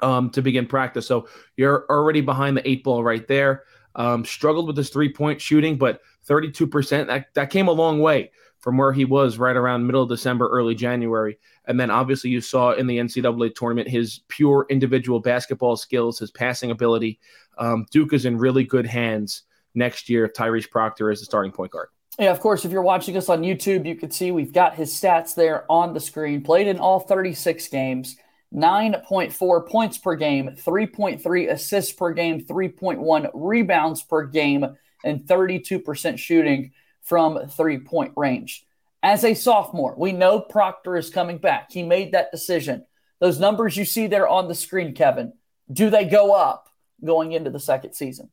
um, 0.00 0.30
to 0.30 0.40
begin 0.40 0.66
practice. 0.66 1.06
So 1.06 1.28
you're 1.58 1.84
already 1.90 2.22
behind 2.22 2.56
the 2.56 2.66
eight 2.66 2.82
ball 2.82 3.04
right 3.04 3.28
there. 3.28 3.64
Um, 3.96 4.24
struggled 4.24 4.66
with 4.66 4.76
his 4.76 4.90
three 4.90 5.12
point 5.12 5.40
shooting, 5.40 5.78
but 5.78 6.00
32%. 6.28 7.06
That, 7.06 7.32
that 7.34 7.50
came 7.50 7.68
a 7.68 7.72
long 7.72 7.98
way 8.00 8.30
from 8.58 8.76
where 8.76 8.92
he 8.92 9.04
was 9.04 9.38
right 9.38 9.56
around 9.56 9.86
middle 9.86 10.02
of 10.02 10.08
December, 10.08 10.48
early 10.48 10.74
January. 10.74 11.38
And 11.66 11.78
then 11.78 11.90
obviously 11.90 12.30
you 12.30 12.40
saw 12.40 12.72
in 12.72 12.86
the 12.86 12.98
NCAA 12.98 13.54
tournament 13.54 13.88
his 13.88 14.20
pure 14.28 14.66
individual 14.68 15.20
basketball 15.20 15.76
skills, 15.76 16.18
his 16.18 16.30
passing 16.30 16.70
ability. 16.70 17.18
Um, 17.58 17.86
Duke 17.90 18.12
is 18.12 18.24
in 18.24 18.36
really 18.38 18.64
good 18.64 18.86
hands 18.86 19.42
next 19.74 20.08
year 20.08 20.24
if 20.24 20.32
Tyrese 20.32 20.70
Proctor 20.70 21.10
is 21.10 21.20
the 21.20 21.26
starting 21.26 21.52
point 21.52 21.72
guard. 21.72 21.88
Yeah, 22.18 22.30
of 22.30 22.40
course, 22.40 22.64
if 22.64 22.72
you're 22.72 22.82
watching 22.82 23.16
us 23.16 23.28
on 23.28 23.42
YouTube, 23.42 23.86
you 23.86 23.94
can 23.94 24.10
see 24.10 24.30
we've 24.30 24.52
got 24.52 24.74
his 24.74 24.90
stats 24.90 25.34
there 25.34 25.70
on 25.70 25.92
the 25.92 26.00
screen. 26.00 26.42
Played 26.42 26.66
in 26.66 26.78
all 26.78 26.98
36 26.98 27.68
games, 27.68 28.16
9.4 28.54 29.68
points 29.68 29.98
per 29.98 30.16
game, 30.16 30.50
3.3 30.56 31.50
assists 31.50 31.92
per 31.92 32.12
game, 32.12 32.40
3.1 32.40 33.30
rebounds 33.34 34.02
per 34.02 34.24
game 34.26 34.64
and 35.04 35.20
32% 35.20 36.18
shooting 36.18 36.72
from 37.02 37.48
three 37.48 37.78
point 37.78 38.12
range. 38.16 38.66
As 39.02 39.24
a 39.24 39.34
sophomore, 39.34 39.94
we 39.96 40.12
know 40.12 40.40
Proctor 40.40 40.96
is 40.96 41.10
coming 41.10 41.38
back. 41.38 41.70
He 41.70 41.82
made 41.82 42.12
that 42.12 42.32
decision. 42.32 42.84
Those 43.20 43.38
numbers 43.38 43.76
you 43.76 43.84
see 43.84 44.08
there 44.08 44.28
on 44.28 44.48
the 44.48 44.54
screen, 44.54 44.94
Kevin, 44.94 45.32
do 45.72 45.90
they 45.90 46.04
go 46.04 46.34
up 46.34 46.68
going 47.04 47.32
into 47.32 47.50
the 47.50 47.60
second 47.60 47.92
season? 47.92 48.30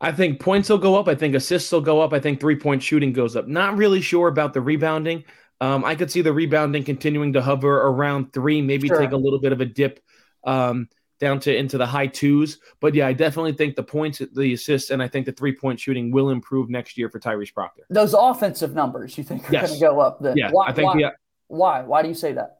I 0.00 0.12
think 0.12 0.40
points 0.40 0.68
will 0.68 0.78
go 0.78 0.96
up. 0.96 1.08
I 1.08 1.14
think 1.14 1.34
assists 1.34 1.72
will 1.72 1.80
go 1.80 2.00
up. 2.00 2.12
I 2.12 2.20
think 2.20 2.40
three 2.40 2.56
point 2.56 2.82
shooting 2.82 3.12
goes 3.12 3.36
up. 3.36 3.48
Not 3.48 3.76
really 3.76 4.00
sure 4.00 4.28
about 4.28 4.52
the 4.52 4.60
rebounding. 4.60 5.24
Um, 5.60 5.84
I 5.84 5.94
could 5.94 6.10
see 6.10 6.20
the 6.20 6.32
rebounding 6.32 6.84
continuing 6.84 7.34
to 7.34 7.42
hover 7.42 7.80
around 7.80 8.32
three, 8.32 8.60
maybe 8.60 8.88
sure. 8.88 8.98
take 8.98 9.12
a 9.12 9.16
little 9.16 9.38
bit 9.38 9.52
of 9.52 9.60
a 9.60 9.66
dip. 9.66 10.00
Um, 10.44 10.88
down 11.20 11.40
to 11.40 11.56
into 11.56 11.78
the 11.78 11.86
high 11.86 12.06
twos. 12.06 12.58
But 12.80 12.94
yeah, 12.94 13.06
I 13.06 13.12
definitely 13.12 13.52
think 13.52 13.76
the 13.76 13.82
points, 13.82 14.18
the 14.18 14.52
assists, 14.52 14.90
and 14.90 15.02
I 15.02 15.08
think 15.08 15.26
the 15.26 15.32
three 15.32 15.54
point 15.54 15.80
shooting 15.80 16.10
will 16.10 16.30
improve 16.30 16.68
next 16.68 16.98
year 16.98 17.08
for 17.08 17.18
Tyrese 17.18 17.52
Proctor. 17.54 17.84
Those 17.90 18.14
offensive 18.14 18.74
numbers 18.74 19.16
you 19.16 19.24
think 19.24 19.48
are 19.48 19.52
yes. 19.52 19.68
going 19.68 19.80
to 19.80 19.86
go 19.86 20.00
up? 20.00 20.20
Then 20.20 20.36
yeah, 20.36 20.50
why, 20.50 20.66
I 20.68 20.72
think 20.72 20.94
why, 20.94 21.00
yeah. 21.00 21.10
Why? 21.48 21.82
Why 21.82 22.02
do 22.02 22.08
you 22.08 22.14
say 22.14 22.32
that? 22.32 22.58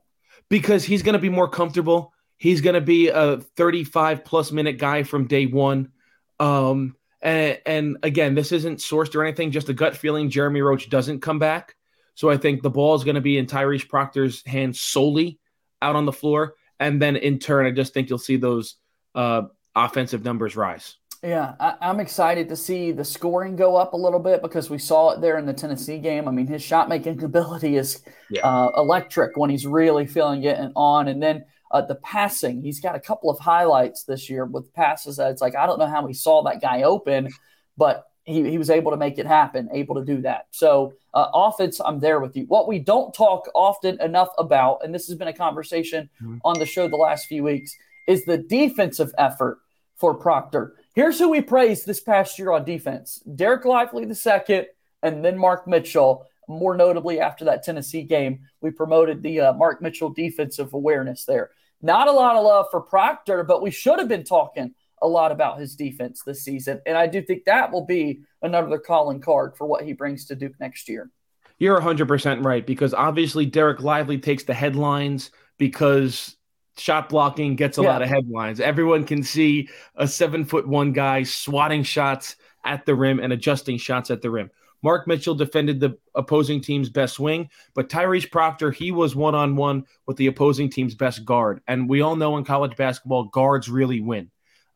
Because 0.49 0.85
he's 0.85 1.03
going 1.03 1.15
to 1.15 1.19
be 1.19 1.29
more 1.29 1.49
comfortable. 1.49 2.13
He's 2.37 2.61
going 2.61 2.75
to 2.75 2.81
be 2.81 3.09
a 3.09 3.39
35 3.57 4.25
plus 4.25 4.53
minute 4.53 4.79
guy 4.79 5.03
from 5.03 5.27
day 5.27 5.47
one. 5.47 5.93
Um, 6.41 6.97
and, 7.23 7.59
and 7.65 7.97
again, 8.03 8.35
this 8.35 8.53
isn't 8.53 8.79
sourced 8.79 9.15
or 9.15 9.25
anything, 9.25 9.51
just 9.51 9.69
a 9.69 9.75
gut 9.75 9.97
feeling. 9.97 10.31
Jeremy 10.31 10.61
Roach 10.61 10.91
doesn't 10.91 11.21
come 11.21 11.39
back. 11.39 11.75
So 12.15 12.31
I 12.31 12.37
think 12.37 12.63
the 12.63 12.71
ball 12.71 12.95
is 12.95 13.05
going 13.05 13.17
to 13.17 13.21
be 13.21 13.39
in 13.39 13.47
Tyrese 13.47 13.89
Proctor's 13.89 14.45
hands 14.47 14.81
solely 14.81 15.39
out 15.83 15.97
on 15.97 16.05
the 16.05 16.13
floor 16.13 16.55
and 16.81 17.01
then 17.01 17.17
in 17.17 17.39
turn, 17.39 17.67
I 17.67 17.71
just 17.71 17.95
think 17.95 18.09
you'll 18.09 18.19
see 18.19 18.37
those 18.37 18.77
uh, 19.15 19.43
offensive 19.75 20.25
numbers 20.25 20.57
rise. 20.57 20.97
Yeah, 21.23 21.55
I, 21.59 21.77
am 21.81 22.01
excited 22.01 22.51
to 22.51 22.57
see 22.57 22.93
the 22.93 23.05
scoring 23.05 23.57
go 23.57 23.77
up 23.77 23.95
a 23.95 23.97
little 23.97 24.21
bit 24.21 24.43
because 24.43 24.69
we 24.69 24.77
saw 24.77 25.13
it 25.13 25.23
there 25.23 25.39
in 25.39 25.47
the 25.47 25.55
Tennessee 25.55 25.99
game. 25.99 26.29
I 26.29 26.31
mean, 26.31 26.47
his 26.47 26.63
shot 26.63 26.89
making 26.89 27.23
ability 27.25 27.77
is 27.77 28.03
yeah. 28.29 28.43
uh, 28.43 28.71
electric 28.77 29.37
when 29.37 29.49
he's 29.49 29.67
really 29.67 30.07
feeling 30.07 30.43
it 30.43 30.59
and 30.59 30.73
on. 30.77 31.09
And 31.09 31.23
then 31.23 31.47
uh, 31.71 31.81
the 31.81 31.95
passing, 31.95 32.61
he's 32.61 32.81
got 32.81 32.95
a 32.95 33.01
couple 33.01 33.31
of 33.31 33.39
highlights 33.39 34.05
this 34.05 34.29
year 34.29 34.45
with 34.45 34.75
passes 34.75 35.17
that 35.17 35.31
it's 35.31 35.41
like, 35.41 35.57
I 35.57 35.67
don't 35.67 35.79
know 35.79 35.87
how 35.87 36.07
he 36.07 36.13
saw 36.13 36.43
that 36.43 36.61
guy 36.61 36.83
open, 36.83 37.31
but 37.79 38.05
he, 38.25 38.51
he 38.51 38.59
was 38.59 38.71
able 38.71 38.91
to 38.91 38.97
make 38.97 39.19
it 39.19 39.27
happen, 39.27 39.69
able 39.73 39.95
to 39.97 40.05
do 40.05 40.23
that. 40.23 40.47
So, 40.51 40.95
uh, 41.13 41.29
offense, 41.33 41.81
I'm 41.85 42.01
there 42.01 42.21
with 42.21 42.37
you. 42.37 42.45
What 42.47 42.67
we 42.67 42.79
don't 42.79 43.13
talk 43.15 43.49
often 43.55 44.01
enough 44.01 44.31
about, 44.39 44.81
and 44.83 44.95
this 44.95 45.07
has 45.09 45.17
been 45.17 45.29
a 45.29 45.33
conversation 45.33 46.09
mm-hmm. 46.23 46.39
on 46.45 46.59
the 46.59 46.67
show 46.67 46.89
the 46.89 46.97
last 46.97 47.27
few 47.27 47.45
weeks, 47.45 47.77
is 48.07 48.25
the 48.25 48.39
defensive 48.39 49.13
effort 49.19 49.59
for 49.97 50.15
Proctor. 50.15 50.75
Here's 50.95 51.19
who 51.19 51.31
we 51.31 51.41
praised 51.41 51.87
this 51.87 52.01
past 52.01 52.39
year 52.39 52.53
on 52.53 52.65
defense 52.65 53.23
Dereck 53.29 53.65
Lively 53.65 54.05
the 54.05 54.15
second, 54.15 54.67
and 55.03 55.25
then 55.25 55.39
Mark 55.39 55.67
Mitchell. 55.67 56.27
More 56.47 56.77
notably, 56.77 57.21
after 57.21 57.47
that 57.47 57.63
Tennessee 57.63 58.03
game, 58.03 58.41
we 58.61 58.71
promoted 58.71 59.23
the 59.23 59.41
uh, 59.41 59.53
Mark 59.55 59.81
Mitchell 59.81 60.11
defensive 60.11 60.75
awareness 60.75 61.25
there. 61.25 61.51
Not 61.81 62.07
a 62.07 62.13
lot 62.13 62.37
of 62.37 62.45
love 62.45 62.67
for 62.71 62.83
Proctor, 62.83 63.45
but 63.45 63.63
we 63.63 63.71
should 63.71 63.99
have 63.99 64.09
been 64.09 64.25
talking 64.25 64.75
a 65.05 65.09
lot 65.09 65.31
about 65.31 65.61
his 65.61 65.77
defense 65.77 66.23
this 66.25 66.43
season. 66.43 66.81
And 66.87 66.97
I 66.97 67.07
do 67.07 67.21
think 67.21 67.45
that 67.45 67.71
will 67.71 67.85
be 67.85 68.23
another 68.41 68.79
calling 68.79 69.21
card 69.21 69.55
for 69.57 69.67
what 69.67 69.85
he 69.85 69.93
brings 69.93 70.25
to 70.27 70.35
Duke 70.35 70.59
next 70.59 70.89
year. 70.89 71.11
You're 71.59 71.81
100% 71.81 72.45
right 72.45 72.67
because 72.67 72.95
obviously 72.95 73.49
Dereck 73.49 73.81
Lively 73.81 74.19
takes 74.19 74.45
the 74.45 74.55
headlines 74.55 75.31
because 75.59 76.37
shot 76.79 77.11
blocking 77.11 77.55
gets 77.55 77.77
a 77.79 77.83
yeah. 77.83 77.89
lot 77.89 78.03
of 78.03 78.09
headlines. 78.09 78.61
Everyone 78.61 79.05
can 79.05 79.23
see 79.23 79.69
a 79.95 80.09
seven 80.09 80.45
foot 80.45 80.67
one 80.67 80.93
guy 80.93 81.23
swatting 81.23 81.83
shots 81.83 82.37
at 82.65 82.87
the 82.87 82.95
rim 82.95 83.21
and 83.21 83.33
adjusting 83.33 83.77
shots 83.77 84.11
at 84.11 84.23
the 84.23 84.31
rim. 84.31 84.51
Mark 84.83 85.07
Mitchell 85.07 85.35
defended 85.35 85.81
the 85.81 85.97
opposing 86.15 86.61
team's 86.61 86.91
best 86.91 87.19
wing, 87.21 87.49
but 87.75 87.89
Tyrese 87.89 88.31
Proctor, 88.31 88.71
he 88.71 88.91
was 88.91 89.15
one 89.15 89.35
on 89.35 89.57
one 89.57 89.85
with 90.07 90.17
the 90.17 90.27
opposing 90.27 90.69
team's 90.69 90.95
best 90.95 91.25
guard. 91.25 91.61
And 91.67 91.89
we 91.89 92.01
all 92.03 92.17
know 92.17 92.37
in 92.37 92.45
college 92.45 92.77
basketball, 92.77 93.25
guards 93.25 93.71
really 93.71 94.01
win. 94.01 94.31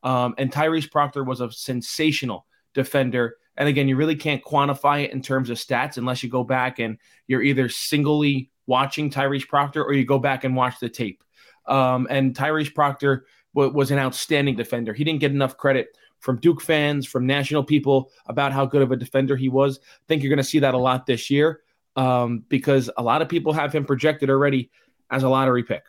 Um, 0.09 0.35
and 0.39 0.51
Tyrese 0.51 0.91
Proctor 0.91 1.23
was 1.23 1.43
a 1.43 1.53
sensational 1.53 2.47
defender. 2.73 3.37
And 3.59 3.69
again, 3.69 3.89
you 3.89 3.97
really 3.97 4.17
can't 4.17 4.43
quantify 4.43 5.05
it 5.05 5.13
in 5.13 5.21
terms 5.21 5.51
of 5.51 5.59
stats 5.59 5.99
unless 5.99 6.23
you 6.23 6.31
go 6.31 6.43
back 6.43 6.79
and 6.79 6.97
you're 7.27 7.43
either 7.43 7.69
singly 7.69 8.51
watching 8.67 9.11
Tyrese 9.11 9.47
Proctor 9.47 9.85
or 9.85 9.93
you 9.93 10.07
go 10.07 10.19
back 10.19 10.45
and 10.45 10.57
watch 10.57 10.81
the 10.81 10.89
tape. 10.89 11.23
Um, 11.67 12.07
and 12.09 12.35
Tyrese 12.35 12.75
Proctor 12.75 13.27
w- 13.55 13.71
was 13.71 13.91
an 13.91 13.99
outstanding 13.99 14.57
defender. 14.57 14.95
He 14.95 15.05
didn't 15.05 15.21
get 15.21 15.33
enough 15.33 15.59
credit 15.59 15.89
from 16.21 16.41
Duke 16.41 16.63
fans, 16.63 17.07
from 17.07 17.27
national 17.27 17.63
people 17.63 18.11
about 18.29 18.55
how 18.55 18.65
good 18.65 18.81
of 18.81 18.93
a 18.93 18.97
defender 18.97 19.37
he 19.37 19.51
was. 19.51 19.79
I 19.79 20.05
think 20.09 20.23
you're 20.23 20.31
going 20.31 20.39
to 20.39 20.43
see 20.43 20.61
that 20.61 20.73
a 20.73 20.79
lot 20.79 21.05
this 21.05 21.29
year 21.29 21.61
um, 21.97 22.45
because 22.49 22.89
a 22.97 23.03
lot 23.03 23.21
of 23.21 23.29
people 23.29 23.53
have 23.53 23.75
him 23.75 23.85
projected 23.85 24.31
already 24.31 24.71
as 25.11 25.23
a 25.23 25.29
lottery 25.29 25.65
pick. 25.65 25.83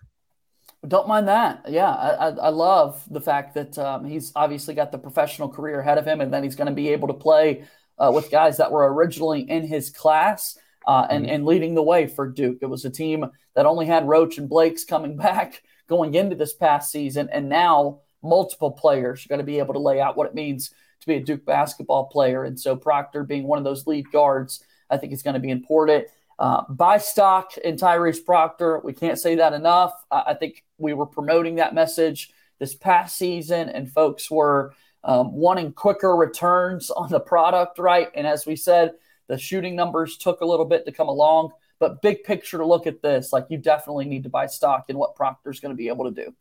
Don't 0.87 1.09
mind 1.09 1.27
that. 1.27 1.65
Yeah, 1.67 1.89
I, 1.89 2.29
I 2.29 2.49
love 2.49 3.03
the 3.09 3.19
fact 3.19 3.53
that 3.55 3.77
um, 3.77 4.05
he's 4.05 4.31
obviously 4.35 4.73
got 4.73 4.91
the 4.91 4.97
professional 4.97 5.49
career 5.49 5.81
ahead 5.81 5.97
of 5.97 6.05
him, 6.05 6.21
and 6.21 6.33
then 6.33 6.43
he's 6.43 6.55
going 6.55 6.69
to 6.69 6.73
be 6.73 6.89
able 6.89 7.09
to 7.09 7.13
play 7.13 7.65
uh, 7.97 8.11
with 8.13 8.31
guys 8.31 8.57
that 8.57 8.71
were 8.71 8.93
originally 8.93 9.41
in 9.41 9.67
his 9.67 9.89
class 9.89 10.57
uh, 10.87 11.05
and, 11.09 11.25
mm-hmm. 11.25 11.35
and 11.35 11.45
leading 11.45 11.75
the 11.75 11.83
way 11.83 12.07
for 12.07 12.27
Duke. 12.27 12.59
It 12.61 12.67
was 12.67 12.85
a 12.85 12.89
team 12.89 13.25
that 13.55 13.65
only 13.65 13.87
had 13.87 14.07
Roach 14.07 14.37
and 14.37 14.47
Blakes 14.47 14.85
coming 14.85 15.17
back 15.17 15.61
going 15.87 16.13
into 16.13 16.35
this 16.35 16.53
past 16.53 16.91
season, 16.91 17.29
and 17.31 17.49
now 17.49 17.99
multiple 18.23 18.71
players 18.71 19.25
are 19.25 19.29
going 19.29 19.39
to 19.39 19.45
be 19.45 19.59
able 19.59 19.73
to 19.73 19.79
lay 19.79 19.99
out 19.99 20.15
what 20.15 20.27
it 20.27 20.35
means 20.35 20.69
to 21.01 21.07
be 21.07 21.15
a 21.15 21.19
Duke 21.19 21.45
basketball 21.45 22.05
player. 22.05 22.43
And 22.43 22.59
so 22.59 22.75
Proctor 22.75 23.23
being 23.23 23.47
one 23.47 23.57
of 23.57 23.63
those 23.63 23.87
lead 23.87 24.11
guards, 24.11 24.63
I 24.89 24.97
think 24.97 25.13
is 25.13 25.23
going 25.23 25.35
to 25.35 25.39
be 25.39 25.51
important. 25.51 26.07
Uh, 26.39 26.63
buy 26.69 26.97
stock 26.97 27.57
in 27.57 27.75
Tyrese 27.75 28.25
Proctor. 28.25 28.79
We 28.79 28.93
can't 28.93 29.19
say 29.19 29.35
that 29.35 29.51
enough. 29.51 29.93
I, 30.09 30.23
I 30.27 30.33
think 30.33 30.63
we 30.77 30.93
were 30.93 31.05
promoting 31.05 31.55
that 31.55 31.75
message 31.75 32.31
this 32.59 32.73
past 32.73 33.17
season, 33.17 33.67
and 33.67 33.91
folks 33.91 34.31
were 34.31 34.73
um, 35.03 35.33
wanting 35.33 35.73
quicker 35.73 36.15
returns 36.15 36.89
on 36.91 37.09
the 37.09 37.19
product, 37.19 37.77
right? 37.77 38.09
And 38.15 38.25
as 38.25 38.45
we 38.45 38.55
said, 38.55 38.93
the 39.27 39.37
shooting 39.37 39.75
numbers 39.75 40.17
took 40.17 40.39
a 40.39 40.45
little 40.45 40.65
bit 40.65 40.85
to 40.85 40.93
come 40.93 41.09
along. 41.09 41.51
But 41.77 42.01
big 42.01 42.23
picture, 42.23 42.57
to 42.57 42.65
look 42.65 42.87
at 42.87 43.01
this. 43.01 43.31
Like 43.31 43.47
you 43.49 43.57
definitely 43.57 44.05
need 44.05 44.23
to 44.23 44.29
buy 44.29 44.47
stock 44.47 44.85
in 44.89 44.97
what 44.97 45.15
Proctor's 45.15 45.59
going 45.59 45.73
to 45.73 45.77
be 45.77 45.87
able 45.89 46.05
to 46.05 46.25
do. 46.25 46.33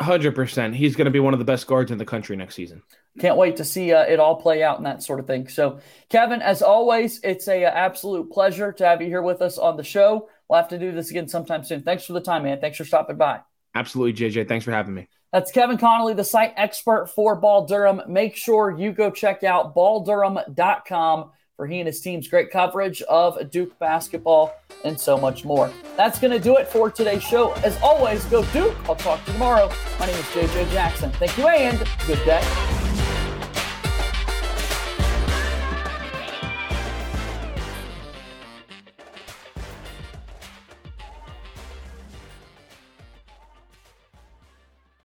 Hundred 0.00 0.34
percent. 0.34 0.76
He's 0.76 0.94
going 0.94 1.06
to 1.06 1.10
be 1.10 1.20
one 1.20 1.32
of 1.32 1.38
the 1.38 1.44
best 1.44 1.66
guards 1.66 1.90
in 1.90 1.98
the 1.98 2.04
country 2.04 2.36
next 2.36 2.54
season. 2.54 2.82
Can't 3.18 3.36
wait 3.36 3.56
to 3.56 3.64
see 3.64 3.92
uh, 3.92 4.02
it 4.02 4.20
all 4.20 4.36
play 4.36 4.62
out 4.62 4.76
and 4.76 4.86
that 4.86 5.02
sort 5.02 5.20
of 5.20 5.26
thing. 5.26 5.48
So, 5.48 5.80
Kevin, 6.08 6.40
as 6.42 6.62
always, 6.62 7.20
it's 7.22 7.48
a 7.48 7.64
uh, 7.64 7.70
absolute 7.70 8.30
pleasure 8.30 8.72
to 8.72 8.86
have 8.86 9.02
you 9.02 9.08
here 9.08 9.22
with 9.22 9.42
us 9.42 9.58
on 9.58 9.76
the 9.76 9.84
show. 9.84 10.28
We'll 10.48 10.60
have 10.60 10.68
to 10.70 10.78
do 10.78 10.92
this 10.92 11.10
again 11.10 11.28
sometime 11.28 11.64
soon. 11.64 11.82
Thanks 11.82 12.04
for 12.04 12.12
the 12.12 12.20
time, 12.20 12.44
man. 12.44 12.60
Thanks 12.60 12.78
for 12.78 12.84
stopping 12.84 13.16
by. 13.16 13.40
Absolutely, 13.74 14.14
JJ. 14.14 14.48
Thanks 14.48 14.64
for 14.64 14.72
having 14.72 14.94
me. 14.94 15.08
That's 15.32 15.52
Kevin 15.52 15.76
Connelly, 15.76 16.14
the 16.14 16.24
site 16.24 16.54
expert 16.56 17.10
for 17.14 17.36
Ball 17.36 17.66
Durham. 17.66 18.00
Make 18.08 18.34
sure 18.34 18.70
you 18.70 18.92
go 18.92 19.10
check 19.10 19.44
out 19.44 19.74
balldurham.com 19.74 21.30
for 21.56 21.66
he 21.66 21.80
and 21.80 21.86
his 21.86 22.00
team's 22.00 22.28
great 22.28 22.50
coverage 22.50 23.02
of 23.02 23.50
Duke 23.50 23.78
basketball 23.78 24.54
and 24.84 24.98
so 24.98 25.18
much 25.18 25.44
more. 25.44 25.70
That's 25.96 26.18
going 26.18 26.30
to 26.30 26.38
do 26.38 26.56
it 26.56 26.68
for 26.68 26.90
today's 26.90 27.22
show. 27.22 27.52
As 27.64 27.76
always, 27.82 28.24
go 28.26 28.44
Duke. 28.52 28.76
I'll 28.88 28.96
talk 28.96 29.22
to 29.24 29.26
you 29.26 29.32
tomorrow. 29.34 29.70
My 29.98 30.06
name 30.06 30.14
is 30.14 30.24
JJ 30.26 30.70
Jackson. 30.72 31.10
Thank 31.12 31.36
you 31.36 31.48
and 31.48 31.78
good 32.06 32.24
day. 32.24 32.87